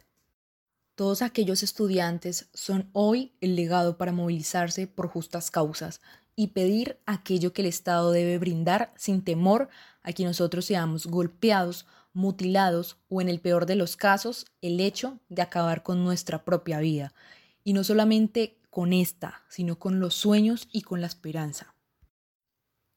Todos 0.97 1.23
aquellos 1.23 1.63
estudiantes 1.63 2.49
son 2.53 2.91
hoy 2.93 3.37
el 3.41 3.55
legado 3.55 3.97
para 3.97 4.11
movilizarse 4.11 4.89
por 4.89 5.07
justas 5.07 5.53
causas 5.53 6.01
y 6.35 6.49
pedir 6.49 6.99
aquello 7.07 7.53
que 7.53 7.63
el 7.63 7.69
Estado 7.69 8.11
debe 8.11 8.39
brindar 8.39 8.93
sin 8.97 9.23
temor 9.23 9.69
a 10.03 10.13
que 10.13 10.25
nosotros 10.25 10.65
seamos 10.65 11.07
golpeados, 11.07 11.87
mutilados 12.13 12.97
o 13.09 13.21
en 13.21 13.29
el 13.29 13.39
peor 13.39 13.65
de 13.65 13.77
los 13.77 13.97
casos 13.97 14.47
el 14.61 14.81
hecho 14.81 15.21
de 15.29 15.43
acabar 15.43 15.85
con 15.85 16.03
nuestra 16.03 16.45
propia 16.45 16.81
vida. 16.81 17.15
Y 17.63 17.75
no 17.75 17.85
solamente 17.85 18.59
con 18.71 18.93
esta, 18.93 19.45
sino 19.49 19.79
con 19.79 20.01
los 20.01 20.15
sueños 20.15 20.67
y 20.73 20.83
con 20.83 21.01
la 21.01 21.07
esperanza. 21.07 21.77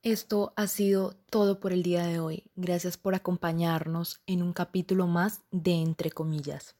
Esto 0.03 0.51
ha 0.55 0.65
sido 0.65 1.13
todo 1.29 1.59
por 1.59 1.73
el 1.73 1.83
día 1.83 2.03
de 2.07 2.19
hoy. 2.19 2.49
Gracias 2.55 2.97
por 2.97 3.13
acompañarnos 3.13 4.23
en 4.25 4.41
un 4.41 4.51
capítulo 4.51 5.05
más 5.05 5.41
de 5.51 5.73
Entre 5.73 6.09
comillas. 6.09 6.75